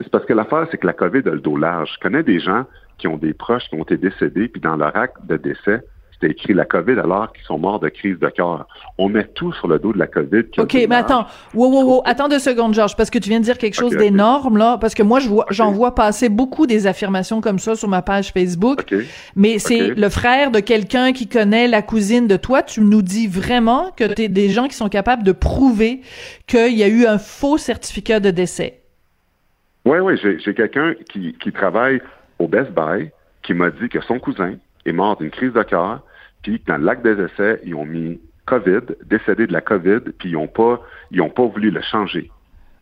C'est 0.02 0.10
parce 0.10 0.26
que 0.26 0.34
l'affaire, 0.34 0.68
c'est 0.72 0.78
que 0.78 0.88
la 0.88 0.94
COVID 0.94 1.22
a 1.26 1.32
le 1.32 1.40
dos 1.40 1.58
large. 1.58 1.92
Je 1.96 2.00
connais 2.00 2.24
des 2.24 2.40
gens 2.40 2.66
qui 2.98 3.08
ont 3.08 3.18
des 3.18 3.34
proches 3.34 3.68
qui 3.70 3.76
ont 3.76 3.84
été 3.84 3.98
décédés, 3.98 4.48
puis 4.48 4.62
dans 4.62 4.76
leur 4.76 4.96
acte 4.96 5.26
de 5.26 5.38
décès, 5.38 5.82
c'était 6.16 6.32
écrit 6.32 6.54
la 6.54 6.66
COVID 6.66 7.00
alors 7.00 7.32
qu'ils 7.34 7.44
sont 7.44 7.58
morts 7.58 7.80
de 7.80 7.90
crise 7.90 8.18
de 8.20 8.28
cœur. 8.30 8.68
On 8.98 9.10
met 9.10 9.26
tout 9.26 9.52
sur 9.54 9.68
le 9.68 9.80
dos 9.80 9.92
de 9.92 10.00
la 10.00 10.08
COVID. 10.08 10.44
OK, 10.58 10.74
mais 10.74 10.96
attends. 10.96 11.26
Wow, 11.54 11.70
wow, 11.70 11.84
wow. 11.84 12.02
Attends 12.06 12.30
deux 12.30 12.40
secondes, 12.40 12.74
Georges, 12.74 12.96
parce 12.96 13.10
que 13.10 13.20
tu 13.20 13.30
viens 13.30 13.40
de 13.40 13.46
dire 13.46 13.58
quelque 13.58 13.76
chose 13.76 13.96
d'énorme, 13.96 14.58
là. 14.58 14.78
Parce 14.80 14.94
que 14.94 15.04
moi, 15.04 15.20
je 15.20 15.28
vois, 15.28 15.46
j'en 15.50 15.72
vois 15.72 15.94
passer 15.94 16.30
beaucoup 16.30 16.68
des 16.68 16.88
affirmations 16.88 17.42
comme 17.42 17.60
ça 17.60 17.76
sur 17.76 17.90
ma 17.90 18.02
page 18.02 18.32
Facebook. 18.32 18.86
Mais 19.36 19.60
c'est 19.60 19.90
le 19.90 20.10
frère 20.10 20.52
de 20.52 20.60
quelqu'un 20.60 21.12
qui 21.12 21.28
connaît 21.28 21.68
la 21.68 21.82
cousine 21.82 22.28
de 22.28 22.38
toi. 22.38 22.64
Tu 22.64 22.82
nous 22.82 23.02
dis 23.02 23.28
vraiment 23.28 23.92
que 23.98 24.06
tu 24.14 24.24
es 24.24 24.28
des 24.30 24.50
gens 24.50 24.68
qui 24.68 24.76
sont 24.76 24.90
capables 24.90 25.24
de 25.24 25.34
prouver 25.34 26.02
qu'il 26.48 26.78
y 26.78 26.84
a 26.84 26.88
eu 26.88 27.06
un 27.06 27.18
faux 27.18 27.58
certificat 27.58 28.20
de 28.20 28.32
décès. 28.32 28.82
Oui, 29.84 30.00
oui. 30.00 30.14
J'ai 30.24 30.54
quelqu'un 30.54 30.94
qui, 31.12 31.36
qui 31.42 31.52
travaille 31.52 32.02
au 32.40 32.48
Best 32.48 32.72
Buy 32.72 33.12
qui 33.44 33.54
m'a 33.54 33.70
dit 33.70 33.90
que 33.90 34.02
son 34.02 34.20
cousin 34.20 34.56
est 34.86 34.92
mort 34.92 35.18
d'une 35.18 35.32
crise 35.32 35.54
de 35.54 35.64
cœur, 35.64 36.02
puis 36.42 36.62
dans 36.68 36.78
le 36.78 36.86
lac 36.86 37.02
des 37.02 37.22
essais, 37.22 37.62
ils 37.66 37.76
ont 37.76 37.86
mis 37.86 38.20
COVID, 38.46 38.82
décédé 39.06 39.48
de 39.48 39.54
la 39.54 39.62
COVID, 39.62 40.12
puis 40.18 40.30
ils 40.30 40.34
n'ont 40.34 40.48
pas, 40.48 40.82
ils 41.12 41.22
ont 41.22 41.30
pas 41.30 41.46
voulu 41.46 41.72
le 41.72 41.82
changer. 41.82 42.30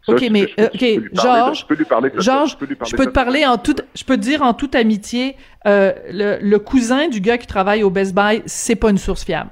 OK, 0.08 0.22
mais 0.32 0.50
OK, 0.58 0.86
Georges, 1.14 1.62
je 1.62 1.66
peux 1.66 1.76
lui 1.76 1.86
parler. 1.86 2.12
Georges, 2.18 2.58
je 2.60 2.96
peux 2.96 3.06
te 3.06 3.12
parler 3.12 3.46
en 3.46 3.58
toute, 3.58 3.86
je 3.96 4.04
peux 4.04 4.18
te 4.18 4.22
dire 4.22 4.42
en 4.42 4.54
toute 4.54 4.76
amitié, 4.76 5.38
euh, 5.66 5.94
le, 6.12 6.40
le, 6.42 6.60
cousin 6.60 7.08
du 7.08 7.22
gars 7.22 7.38
qui 7.38 7.48
travaille 7.48 7.84
au 7.84 7.90
Best 7.90 8.14
Buy, 8.14 8.44
c'est 8.46 8.76
pas 8.76 8.90
une 8.90 8.98
source 8.98 9.24
fiable 9.24 9.50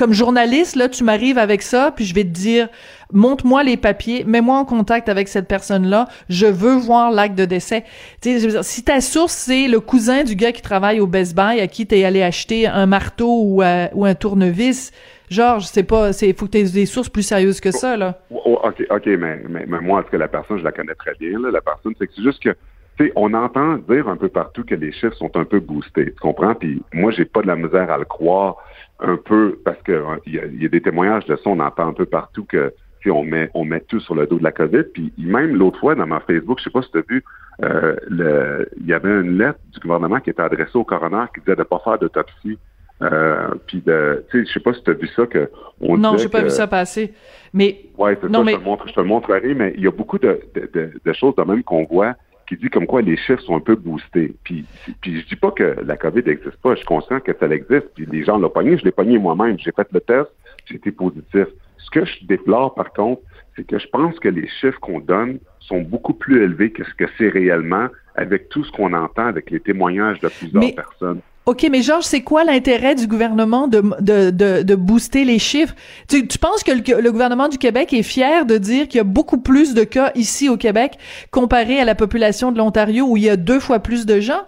comme 0.00 0.14
journaliste, 0.14 0.76
là, 0.76 0.88
tu 0.88 1.04
m'arrives 1.04 1.36
avec 1.36 1.60
ça, 1.60 1.92
puis 1.94 2.06
je 2.06 2.14
vais 2.14 2.24
te 2.24 2.30
dire, 2.30 2.68
montre-moi 3.12 3.62
les 3.62 3.76
papiers, 3.76 4.24
mets-moi 4.24 4.56
en 4.56 4.64
contact 4.64 5.10
avec 5.10 5.28
cette 5.28 5.46
personne-là, 5.46 6.06
je 6.30 6.46
veux 6.46 6.74
voir 6.74 7.10
l'acte 7.10 7.34
de 7.36 7.44
décès. 7.44 7.84
Tu 8.22 8.40
si 8.62 8.82
ta 8.82 9.02
source, 9.02 9.34
c'est 9.34 9.68
le 9.68 9.78
cousin 9.78 10.24
du 10.24 10.36
gars 10.36 10.52
qui 10.52 10.62
travaille 10.62 11.00
au 11.00 11.06
Best 11.06 11.36
Buy, 11.36 11.60
à 11.60 11.66
qui 11.66 11.86
t'es 11.86 12.04
allé 12.04 12.22
acheter 12.22 12.66
un 12.66 12.86
marteau 12.86 13.42
ou, 13.42 13.62
euh, 13.62 13.88
un 13.94 14.14
tournevis, 14.14 14.90
Georges, 15.28 15.66
c'est 15.66 15.82
pas, 15.82 16.14
c'est, 16.14 16.32
faut 16.32 16.46
que 16.46 16.52
tu 16.52 16.58
aies 16.58 16.72
des 16.72 16.86
sources 16.86 17.10
plus 17.10 17.22
sérieuses 17.22 17.60
que 17.60 17.70
ça, 17.70 17.98
là. 17.98 18.18
Oh, 18.30 18.40
oh, 18.46 18.68
OK, 18.68 19.06
mais, 19.06 19.42
moi, 19.82 20.00
est-ce 20.00 20.10
que 20.10 20.16
la 20.16 20.28
personne, 20.28 20.60
je 20.60 20.64
la 20.64 20.72
connais 20.72 20.94
très 20.94 21.12
bien, 21.20 21.38
la 21.40 21.60
personne, 21.60 21.92
c'est 22.00 22.08
c'est 22.16 22.22
juste 22.22 22.42
que, 22.42 22.56
tu 22.96 23.04
sais, 23.04 23.12
on 23.16 23.34
entend 23.34 23.76
dire 23.76 24.08
un 24.08 24.16
peu 24.16 24.30
partout 24.30 24.64
que 24.64 24.74
les 24.74 24.92
chiffres 24.92 25.16
sont 25.18 25.36
un 25.36 25.44
peu 25.44 25.60
boostés, 25.60 26.06
tu 26.06 26.20
comprends? 26.20 26.54
Puis 26.54 26.82
moi, 26.94 27.12
j'ai 27.12 27.26
pas 27.26 27.42
de 27.42 27.48
la 27.48 27.56
misère 27.56 27.90
à 27.90 27.98
le 27.98 28.06
croire 28.06 28.56
un 29.02 29.16
peu, 29.16 29.58
parce 29.64 29.80
que 29.82 29.92
euh, 29.92 30.16
il 30.26 30.62
y, 30.62 30.66
a 30.66 30.68
des 30.68 30.80
témoignages 30.80 31.26
de 31.26 31.36
ça, 31.36 31.42
on 31.46 31.60
entend 31.60 31.88
un 31.88 31.92
peu 31.92 32.06
partout 32.06 32.44
que 32.44 32.72
on 33.06 33.24
met 33.24 33.50
on 33.54 33.64
met 33.64 33.80
tout 33.80 34.00
sur 34.00 34.14
le 34.14 34.26
dos 34.26 34.38
de 34.38 34.44
la 34.44 34.52
COVID. 34.52 34.84
Puis 34.92 35.12
même 35.16 35.56
l'autre 35.56 35.80
fois 35.80 35.94
dans 35.94 36.06
ma 36.06 36.20
Facebook, 36.20 36.58
je 36.58 36.64
sais 36.64 36.70
pas 36.70 36.82
si 36.82 36.90
tu 36.90 36.98
as 36.98 37.02
vu, 37.08 37.24
euh, 37.62 37.96
le, 38.08 38.68
il 38.78 38.86
y 38.86 38.92
avait 38.92 39.08
une 39.08 39.38
lettre 39.38 39.58
du 39.72 39.80
gouvernement 39.80 40.20
qui 40.20 40.30
était 40.30 40.42
adressée 40.42 40.76
au 40.76 40.84
coroner 40.84 41.24
qui 41.34 41.40
disait 41.40 41.56
de 41.56 41.60
ne 41.60 41.64
pas 41.64 41.80
faire 41.82 41.98
d'autopsie. 41.98 42.58
Euh, 43.02 43.48
puis 43.66 43.80
de, 43.80 44.26
tu 44.30 44.40
sais, 44.40 44.46
je 44.46 44.52
sais 44.52 44.60
pas 44.60 44.74
si 44.74 44.82
tu 44.82 44.90
as 44.90 44.94
vu 44.94 45.08
ça 45.16 45.24
que 45.24 45.50
on 45.80 45.96
Non, 45.96 46.18
j'ai 46.18 46.28
pas 46.28 46.42
vu 46.42 46.50
ça 46.50 46.66
passer. 46.66 47.14
Mais 47.54 47.86
ouais, 47.96 48.18
c'est 48.20 48.30
ça, 48.30 48.44
je, 48.44 48.56
te 48.56 48.62
montre, 48.62 48.86
je 48.86 48.92
te 48.92 49.00
le 49.00 49.06
montrerai, 49.06 49.54
mais 49.54 49.72
il 49.78 49.82
y 49.82 49.86
a 49.86 49.90
beaucoup 49.90 50.18
de, 50.18 50.38
de, 50.54 50.92
de 51.02 51.12
choses 51.14 51.34
de 51.36 51.42
même 51.42 51.62
qu'on 51.62 51.84
voit 51.84 52.14
qui 52.50 52.56
dit 52.56 52.68
comme 52.68 52.88
quoi 52.88 53.00
les 53.00 53.16
chiffres 53.16 53.42
sont 53.42 53.54
un 53.54 53.60
peu 53.60 53.76
boostés. 53.76 54.34
Puis, 54.42 54.64
puis 55.00 55.20
je 55.20 55.26
dis 55.28 55.36
pas 55.36 55.52
que 55.52 55.76
la 55.86 55.96
COVID 55.96 56.24
n'existe 56.24 56.56
pas, 56.56 56.72
je 56.72 56.78
suis 56.78 56.86
conscient 56.86 57.20
que 57.20 57.30
ça 57.38 57.46
existe, 57.46 57.86
puis 57.94 58.06
les 58.10 58.24
gens 58.24 58.38
l'ont 58.38 58.50
pogné, 58.50 58.76
je 58.76 58.84
l'ai 58.84 58.90
pogné 58.90 59.18
moi-même, 59.18 59.56
j'ai 59.56 59.70
fait 59.70 59.86
le 59.92 60.00
test, 60.00 60.28
j'ai 60.66 60.74
été 60.74 60.90
positif. 60.90 61.46
Ce 61.78 61.90
que 61.90 62.04
je 62.04 62.26
déplore 62.26 62.74
par 62.74 62.92
contre, 62.92 63.22
c'est 63.54 63.64
que 63.64 63.78
je 63.78 63.86
pense 63.86 64.18
que 64.18 64.28
les 64.28 64.48
chiffres 64.48 64.80
qu'on 64.80 64.98
donne 64.98 65.38
sont 65.60 65.80
beaucoup 65.80 66.12
plus 66.12 66.42
élevés 66.42 66.72
que 66.72 66.82
ce 66.82 66.92
que 66.94 67.04
c'est 67.16 67.28
réellement 67.28 67.86
avec 68.16 68.48
tout 68.48 68.64
ce 68.64 68.72
qu'on 68.72 68.94
entend 68.94 69.26
avec 69.26 69.48
les 69.52 69.60
témoignages 69.60 70.18
de 70.18 70.28
plusieurs 70.28 70.74
personnes. 70.74 71.20
OK, 71.50 71.66
mais 71.68 71.82
Georges, 71.82 72.04
c'est 72.04 72.20
quoi 72.20 72.44
l'intérêt 72.44 72.94
du 72.94 73.08
gouvernement 73.08 73.66
de, 73.66 73.82
de, 74.00 74.30
de, 74.30 74.62
de, 74.62 74.74
booster 74.76 75.24
les 75.24 75.40
chiffres? 75.40 75.74
Tu, 76.08 76.28
tu 76.28 76.38
penses 76.38 76.62
que 76.62 76.70
le, 76.70 77.10
gouvernement 77.10 77.48
du 77.48 77.58
Québec 77.58 77.92
est 77.92 78.04
fier 78.04 78.46
de 78.46 78.56
dire 78.56 78.86
qu'il 78.86 78.98
y 78.98 79.00
a 79.00 79.04
beaucoup 79.04 79.40
plus 79.40 79.74
de 79.74 79.82
cas 79.82 80.12
ici 80.14 80.48
au 80.48 80.56
Québec 80.56 80.96
comparé 81.32 81.80
à 81.80 81.84
la 81.84 81.96
population 81.96 82.52
de 82.52 82.58
l'Ontario 82.58 83.04
où 83.04 83.16
il 83.16 83.24
y 83.24 83.28
a 83.28 83.36
deux 83.36 83.58
fois 83.58 83.80
plus 83.80 84.06
de 84.06 84.20
gens? 84.20 84.42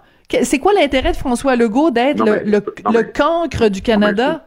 C'est 0.45 0.61
quoi 0.61 0.75
l'intérêt 0.75 1.11
de 1.11 1.17
François 1.17 1.57
Legault 1.57 1.91
d'être 1.91 2.25
le, 2.25 2.45
le, 2.45 3.03
cancre 3.03 3.69
du 3.69 3.83
Canada? 3.83 4.47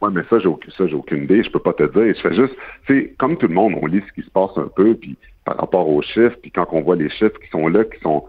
Oui, 0.00 0.08
mais 0.14 0.22
ça, 0.30 0.38
j'ai 0.38 0.94
aucune 0.94 1.24
idée. 1.24 1.42
Je 1.42 1.50
peux 1.50 1.60
pas 1.60 1.74
te 1.74 1.82
dire. 1.82 2.14
Je 2.16 2.20
fais 2.22 2.34
juste, 2.34 2.54
c'est 2.88 3.14
comme 3.18 3.36
tout 3.36 3.48
le 3.48 3.54
monde, 3.54 3.74
on 3.82 3.84
lit 3.84 4.02
ce 4.08 4.18
qui 4.18 4.26
se 4.26 4.30
passe 4.30 4.56
un 4.56 4.70
peu, 4.74 4.94
puis 4.94 5.18
par 5.44 5.58
rapport 5.58 5.86
aux 5.90 6.00
chiffres, 6.00 6.36
puis 6.40 6.50
quand 6.50 6.68
on 6.72 6.80
voit 6.80 6.96
les 6.96 7.10
chiffres 7.10 7.38
qui 7.38 7.50
sont 7.50 7.68
là, 7.68 7.84
qui 7.84 8.00
sont 8.00 8.24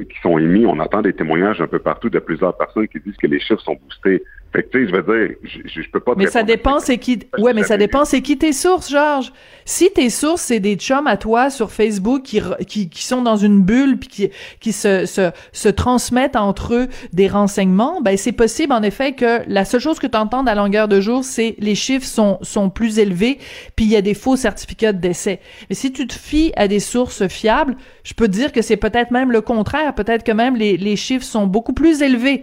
qui 0.00 0.20
sont 0.22 0.38
émis. 0.38 0.66
On 0.66 0.78
entend 0.78 1.02
des 1.02 1.12
témoignages 1.12 1.60
un 1.60 1.66
peu 1.66 1.78
partout 1.78 2.10
de 2.10 2.18
plusieurs 2.18 2.56
personnes 2.56 2.88
qui 2.88 3.00
disent 3.00 3.16
que 3.16 3.26
les 3.26 3.40
chiffres 3.40 3.62
sont 3.62 3.76
boostés. 3.82 4.22
Fait 4.52 4.64
que, 4.64 4.68
tu 4.68 4.84
sais, 4.84 4.90
je 4.90 4.94
veux 4.94 5.02
dire, 5.02 5.36
je, 5.42 5.80
je 5.82 5.88
peux 5.90 6.00
pas... 6.00 6.12
Mais 6.16 6.26
ça 6.26 6.42
dépend, 6.42 6.78
c'est 6.78 6.98
qui... 6.98 7.20
Ouais, 7.38 7.54
mais 7.54 7.62
ça 7.62 7.78
dépend, 7.78 8.04
c'est 8.04 8.20
qui 8.20 8.36
tes 8.36 8.52
sources, 8.52 8.90
Georges. 8.90 9.32
Si 9.64 9.90
tes 9.90 10.10
sources, 10.10 10.42
c'est 10.42 10.60
des 10.60 10.74
chums 10.76 11.06
à 11.06 11.16
toi 11.16 11.48
sur 11.48 11.70
Facebook 11.70 12.22
qui, 12.22 12.42
qui, 12.66 12.90
qui 12.90 13.04
sont 13.04 13.22
dans 13.22 13.36
une 13.36 13.62
bulle 13.62 13.98
puis 13.98 14.08
qui, 14.08 14.30
qui 14.60 14.72
se, 14.72 15.06
se, 15.06 15.30
se 15.52 15.68
transmettent 15.68 16.36
entre 16.36 16.74
eux 16.74 16.88
des 17.12 17.28
renseignements, 17.28 18.02
ben 18.02 18.16
c'est 18.18 18.32
possible, 18.32 18.72
en 18.72 18.82
effet, 18.82 19.12
que 19.12 19.40
la 19.46 19.64
seule 19.64 19.80
chose 19.80 19.98
que 19.98 20.06
tu 20.06 20.18
entends 20.18 20.44
à 20.44 20.54
longueur 20.54 20.86
de 20.88 21.00
jour, 21.00 21.24
c'est 21.24 21.54
les 21.58 21.74
chiffres 21.74 22.06
sont, 22.06 22.38
sont 22.42 22.68
plus 22.68 22.98
élevés 22.98 23.38
puis 23.76 23.86
il 23.86 23.90
y 23.90 23.96
a 23.96 24.02
des 24.02 24.14
faux 24.14 24.36
certificats 24.36 24.92
de 24.92 25.00
décès. 25.00 25.40
Mais 25.70 25.74
si 25.74 25.92
tu 25.92 26.06
te 26.06 26.14
fies 26.14 26.52
à 26.56 26.68
des 26.68 26.80
sources 26.80 27.26
fiables, 27.28 27.76
je 28.04 28.12
peux 28.14 28.26
te 28.26 28.32
dire 28.32 28.52
que 28.52 28.60
c'est 28.60 28.76
peut-être 28.76 29.12
même 29.12 29.32
le 29.32 29.40
contraire. 29.40 29.94
Peut-être 29.94 30.24
que 30.24 30.32
même 30.32 30.56
les, 30.56 30.76
les 30.76 30.96
chiffres 30.96 31.24
sont 31.24 31.46
beaucoup 31.46 31.72
plus 31.72 32.02
élevés 32.02 32.42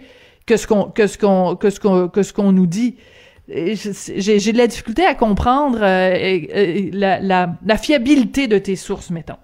que 0.50 0.56
ce 0.56 0.66
qu'on 0.66 0.90
que 0.90 1.06
ce 1.06 1.16
qu'on 1.16 1.54
que 1.54 1.70
ce 1.70 1.78
qu'on 1.78 2.08
que 2.08 2.22
ce 2.22 2.32
qu'on 2.32 2.52
nous 2.52 2.66
dit. 2.66 2.96
J'ai 3.48 4.52
de 4.52 4.58
la 4.58 4.66
difficulté 4.68 5.04
à 5.04 5.14
comprendre 5.14 5.78
euh, 5.82 6.90
la, 6.92 7.20
la, 7.20 7.76
fiabilité 7.76 8.46
de 8.46 8.58
tes 8.58 8.76
sources, 8.76 9.10
mettons. 9.10 9.40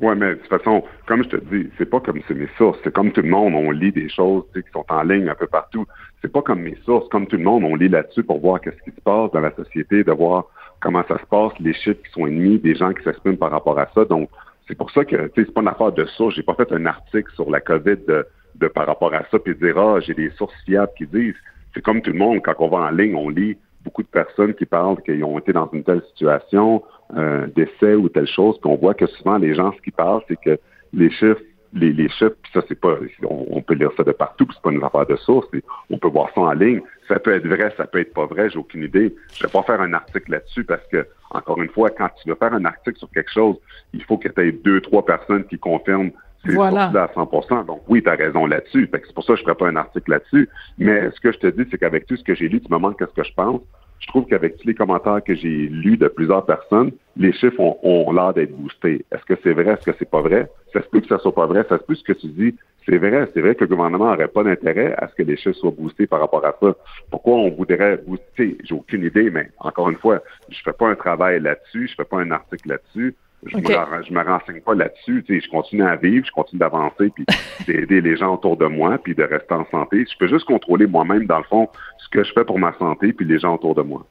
Oui, 0.00 0.14
mais 0.16 0.30
de 0.30 0.34
toute 0.36 0.48
façon, 0.48 0.82
comme 1.06 1.22
je 1.24 1.28
te 1.28 1.36
dis, 1.36 1.68
c'est 1.76 1.90
pas 1.90 2.00
comme 2.00 2.20
c'est 2.26 2.34
mes 2.34 2.48
sources. 2.56 2.78
C'est 2.82 2.92
comme 2.92 3.12
tout 3.12 3.20
le 3.20 3.28
monde, 3.28 3.54
on 3.54 3.70
lit 3.70 3.92
des 3.92 4.08
choses 4.08 4.44
qui 4.54 4.62
sont 4.72 4.86
en 4.88 5.02
ligne 5.02 5.28
un 5.28 5.34
peu 5.34 5.46
partout. 5.46 5.86
C'est 6.22 6.32
pas 6.32 6.40
comme 6.40 6.62
mes 6.62 6.78
sources. 6.86 7.06
Comme 7.10 7.26
tout 7.26 7.36
le 7.36 7.44
monde, 7.44 7.64
on 7.64 7.74
lit 7.74 7.88
là-dessus 7.88 8.22
pour 8.22 8.40
voir 8.40 8.60
qu'est-ce 8.62 8.82
qui 8.82 8.96
se 8.96 9.02
passe 9.02 9.30
dans 9.32 9.40
la 9.40 9.54
société, 9.54 10.04
de 10.04 10.12
voir 10.12 10.46
comment 10.80 11.04
ça 11.06 11.18
se 11.18 11.26
passe, 11.26 11.52
les 11.60 11.74
chiffres 11.74 12.00
qui 12.02 12.12
sont 12.12 12.26
ennemis, 12.26 12.58
des 12.58 12.74
gens 12.74 12.92
qui 12.94 13.02
s'expriment 13.02 13.36
par 13.36 13.50
rapport 13.50 13.78
à 13.78 13.88
ça. 13.94 14.06
Donc, 14.06 14.30
c'est 14.68 14.74
pour 14.74 14.90
ça 14.90 15.04
que 15.04 15.30
c'est 15.34 15.52
pas 15.52 15.60
une 15.60 15.68
affaire 15.68 15.92
de 15.92 16.06
source. 16.06 16.34
J'ai 16.34 16.42
pas 16.42 16.54
fait 16.54 16.72
un 16.72 16.86
article 16.86 17.30
sur 17.34 17.50
la 17.50 17.60
COVID 17.60 17.98
de 18.08 18.26
de 18.54 18.68
par 18.68 18.86
rapport 18.86 19.14
à 19.14 19.24
ça, 19.30 19.38
puis 19.38 19.54
dire 19.54 19.78
ah 19.78 20.00
j'ai 20.00 20.14
des 20.14 20.30
sources 20.30 20.54
fiables 20.64 20.92
qui 20.96 21.06
disent. 21.06 21.34
C'est 21.74 21.82
comme 21.82 22.02
tout 22.02 22.12
le 22.12 22.18
monde 22.18 22.42
quand 22.42 22.54
on 22.58 22.68
va 22.68 22.78
en 22.78 22.90
ligne, 22.90 23.14
on 23.14 23.28
lit 23.28 23.56
beaucoup 23.84 24.02
de 24.02 24.08
personnes 24.08 24.54
qui 24.54 24.66
parlent 24.66 25.00
qu'ils 25.02 25.24
ont 25.24 25.38
été 25.38 25.52
dans 25.52 25.68
une 25.72 25.82
telle 25.82 26.02
situation, 26.14 26.82
euh, 27.16 27.46
d'essai 27.48 27.94
ou 27.94 28.08
telle 28.08 28.28
chose, 28.28 28.58
puis 28.60 28.70
on 28.70 28.76
voit 28.76 28.94
que 28.94 29.06
souvent 29.06 29.38
les 29.38 29.54
gens 29.54 29.72
ce 29.72 29.82
qui 29.82 29.90
parlent, 29.90 30.22
c'est 30.28 30.40
que 30.40 30.58
les 30.92 31.10
chiffres 31.10 31.42
les, 31.74 32.08
chiffres, 32.10 32.36
puis 32.42 32.52
ça, 32.52 32.62
c'est 32.68 32.78
pas, 32.78 32.96
on, 33.24 33.62
peut 33.62 33.74
lire 33.74 33.90
ça 33.96 34.04
de 34.04 34.12
partout, 34.12 34.46
c'est 34.52 34.62
pas 34.62 34.70
une 34.70 34.84
affaire 34.84 35.06
de 35.06 35.16
source, 35.16 35.46
on 35.90 35.98
peut 35.98 36.08
voir 36.08 36.28
ça 36.34 36.40
en 36.42 36.52
ligne. 36.52 36.82
Ça 37.08 37.18
peut 37.18 37.34
être 37.34 37.46
vrai, 37.46 37.72
ça 37.76 37.86
peut 37.86 38.00
être 38.00 38.12
pas 38.12 38.26
vrai, 38.26 38.50
j'ai 38.50 38.58
aucune 38.58 38.84
idée. 38.84 39.14
Je 39.34 39.44
vais 39.44 39.50
pas 39.50 39.62
faire 39.62 39.80
un 39.80 39.92
article 39.92 40.32
là-dessus 40.32 40.64
parce 40.64 40.86
que, 40.88 41.06
encore 41.30 41.60
une 41.62 41.70
fois, 41.70 41.90
quand 41.90 42.08
tu 42.22 42.28
veux 42.28 42.34
faire 42.34 42.52
un 42.52 42.64
article 42.64 42.98
sur 42.98 43.10
quelque 43.10 43.30
chose, 43.30 43.56
il 43.92 44.04
faut 44.04 44.18
que 44.18 44.28
tu 44.28 44.40
aies 44.40 44.52
deux, 44.52 44.80
trois 44.80 45.04
personnes 45.04 45.44
qui 45.44 45.58
confirment 45.58 46.10
Voilà. 46.44 46.90
à 46.94 47.08
100 47.14 47.64
Donc 47.64 47.82
oui, 47.88 48.02
tu 48.02 48.08
as 48.08 48.14
raison 48.14 48.46
là-dessus. 48.46 48.88
C'est 48.92 49.14
pour 49.14 49.24
ça 49.24 49.34
que 49.34 49.38
je 49.38 49.42
ne 49.42 49.46
ferai 49.46 49.56
pas 49.56 49.68
un 49.68 49.76
article 49.76 50.10
là-dessus. 50.10 50.48
Mais 50.78 51.10
ce 51.10 51.20
que 51.20 51.32
je 51.32 51.38
te 51.38 51.46
dis, 51.46 51.68
c'est 51.70 51.78
qu'avec 51.78 52.06
tout 52.06 52.16
ce 52.16 52.24
que 52.24 52.34
j'ai 52.34 52.48
lu, 52.48 52.60
tu 52.60 52.70
me 52.70 52.76
demandes 52.76 52.96
qu'est-ce 52.96 53.14
que 53.14 53.24
je 53.24 53.32
pense. 53.34 53.60
Je 54.00 54.08
trouve 54.08 54.26
qu'avec 54.26 54.56
tous 54.56 54.66
les 54.66 54.74
commentaires 54.74 55.22
que 55.22 55.34
j'ai 55.34 55.68
lus 55.68 55.96
de 55.96 56.08
plusieurs 56.08 56.44
personnes, 56.44 56.90
les 57.16 57.32
chiffres 57.32 57.60
ont, 57.60 58.12
l'air 58.12 58.34
d'être 58.34 58.50
boostés. 58.50 59.04
Est-ce 59.12 59.24
que 59.24 59.34
c'est 59.44 59.52
vrai? 59.52 59.74
Est-ce 59.74 59.86
que 59.86 59.96
c'est 59.96 60.10
pas 60.10 60.20
vrai? 60.20 60.50
Ça 60.72 60.82
se 60.82 60.88
peut 60.88 61.00
que 61.00 61.06
ça 61.06 61.18
soit 61.18 61.34
pas 61.34 61.46
vrai. 61.46 61.64
Ça 61.68 61.78
se 61.78 61.84
peut 61.84 61.94
ce 61.94 62.02
que 62.02 62.12
tu 62.12 62.26
dis. 62.26 62.56
C'est 62.84 62.98
vrai. 62.98 63.28
C'est 63.32 63.40
vrai 63.40 63.54
que 63.54 63.60
le 63.60 63.68
gouvernement 63.68 64.10
n'aurait 64.10 64.26
pas 64.26 64.42
d'intérêt 64.42 64.92
à 64.98 65.06
ce 65.06 65.14
que 65.14 65.22
les 65.22 65.36
chiffres 65.36 65.56
soient 65.56 65.70
boostés 65.70 66.08
par 66.08 66.18
rapport 66.18 66.44
à 66.44 66.56
ça. 66.60 66.74
Pourquoi 67.10 67.34
on 67.36 67.50
voudrait 67.50 67.98
booster? 67.98 68.58
J'ai 68.64 68.74
aucune 68.74 69.04
idée, 69.04 69.30
mais 69.30 69.50
encore 69.60 69.88
une 69.88 69.98
fois, 69.98 70.20
je 70.48 70.58
fais 70.64 70.72
pas 70.72 70.88
un 70.88 70.96
travail 70.96 71.40
là-dessus. 71.40 71.86
Je 71.86 71.94
fais 71.94 72.04
pas 72.04 72.18
un 72.18 72.32
article 72.32 72.70
là-dessus. 72.70 73.14
Je, 73.44 73.56
me, 73.56 74.24
renseigne 74.24 74.60
pas 74.60 74.74
là-dessus. 74.74 75.24
Je 75.28 75.50
continue 75.50 75.82
à 75.82 75.96
vivre, 75.96 76.24
je 76.24 76.30
continue 76.30 76.60
d'avancer, 76.60 77.10
puis 77.14 77.26
d'aider 77.66 78.00
les 78.00 78.16
gens 78.16 78.34
autour 78.34 78.56
de 78.56 78.66
moi, 78.66 78.98
puis 79.02 79.14
de 79.14 79.24
rester 79.24 79.54
en 79.54 79.66
santé. 79.70 80.04
Je 80.10 80.16
peux 80.16 80.28
juste 80.28 80.44
contrôler 80.44 80.86
moi-même, 80.86 81.26
dans 81.26 81.38
le 81.38 81.44
fond, 81.44 81.68
ce 81.98 82.08
que 82.08 82.22
je 82.22 82.32
fais 82.32 82.44
pour 82.44 82.58
ma 82.58 82.72
santé, 82.78 83.12
puis 83.12 83.26
les 83.26 83.38
gens 83.38 83.54
autour 83.54 83.74
de 83.74 83.82
moi. 83.82 84.06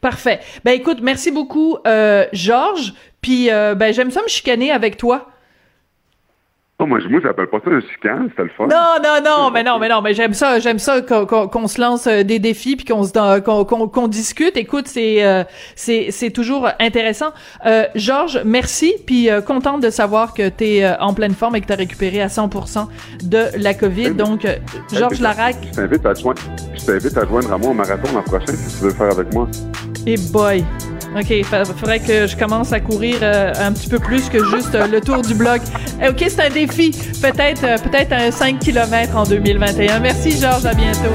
Parfait. 0.00 0.40
Ben 0.64 0.72
écoute, 0.72 0.98
merci 1.02 1.30
beaucoup, 1.30 1.78
euh, 1.86 2.26
Georges. 2.32 2.92
Puis 3.22 3.50
euh, 3.50 3.74
ben 3.74 3.94
j'aime 3.94 4.10
ça 4.10 4.22
me 4.22 4.28
chicaner 4.28 4.70
avec 4.70 4.98
toi. 4.98 5.30
Oh, 6.80 6.86
moi, 6.86 6.98
moi, 7.08 7.20
j'appelle 7.22 7.46
pas 7.46 7.58
ça 7.64 7.70
un 7.70 7.80
chicane, 7.80 8.30
c'est 8.36 8.42
le 8.42 8.48
fun. 8.48 8.66
Non, 8.66 8.96
non, 9.00 9.20
non, 9.24 9.50
mais 9.52 9.62
non, 9.62 9.78
mais 9.78 9.88
non, 9.88 10.02
mais 10.02 10.12
j'aime 10.12 10.34
ça, 10.34 10.58
j'aime 10.58 10.80
ça 10.80 11.02
qu'on 11.02 11.68
se 11.68 11.80
lance 11.80 12.08
euh, 12.08 12.24
des 12.24 12.40
défis 12.40 12.74
puis 12.74 12.84
qu'on 12.84 13.04
se 13.04 13.12
qu'on 13.40 14.08
discute. 14.08 14.56
Écoute, 14.56 14.88
c'est 14.88 15.24
euh, 15.24 15.44
c'est 15.76 16.10
c'est 16.10 16.30
toujours 16.30 16.68
intéressant. 16.80 17.32
Euh, 17.64 17.84
Georges, 17.94 18.42
merci, 18.44 18.92
puis 19.06 19.30
euh, 19.30 19.40
contente 19.40 19.82
de 19.84 19.90
savoir 19.90 20.34
que 20.34 20.48
tu 20.48 20.64
es 20.64 20.98
en 20.98 21.14
pleine 21.14 21.34
forme 21.34 21.54
et 21.54 21.60
que 21.60 21.66
tu 21.66 21.72
as 21.72 21.76
récupéré 21.76 22.20
à 22.20 22.26
100% 22.26 22.88
de 23.22 23.56
la 23.56 23.74
COVID. 23.74 24.10
Donc, 24.10 24.44
Georges 24.92 25.20
Larac. 25.20 25.54
Je 25.70 25.76
t'invite 25.76 26.04
à 26.04 26.14
joindre, 26.14 26.42
je 26.74 26.84
t'invite 26.86 27.16
à 27.16 27.24
joindre 27.24 27.52
à 27.52 27.56
moi 27.56 27.70
au 27.70 27.74
marathon 27.74 28.12
l'an 28.12 28.22
prochain 28.22 28.52
si 28.52 28.78
tu 28.78 28.82
veux 28.82 28.88
le 28.88 28.94
faire 28.94 29.12
avec 29.12 29.32
moi. 29.32 29.46
Et 30.08 30.16
boy. 30.32 30.64
OK, 31.14 31.30
il 31.30 31.44
faudrait 31.44 32.00
que 32.00 32.26
je 32.26 32.36
commence 32.36 32.72
à 32.72 32.80
courir 32.80 33.18
euh, 33.22 33.52
un 33.60 33.72
petit 33.72 33.88
peu 33.88 34.00
plus 34.00 34.28
que 34.28 34.44
juste 34.56 34.74
euh, 34.74 34.88
le 34.88 35.00
tour 35.00 35.22
du 35.22 35.34
bloc. 35.34 35.60
Eh, 36.02 36.08
OK, 36.08 36.24
c'est 36.28 36.40
un 36.40 36.50
défi. 36.50 36.90
Peut-être 37.22 37.64
euh, 37.64 37.78
peut-être 37.78 38.12
un 38.12 38.32
5 38.32 38.58
km 38.58 39.16
en 39.16 39.22
2021. 39.22 40.00
Merci 40.00 40.32
Georges, 40.32 40.66
à 40.66 40.74
bientôt. 40.74 41.12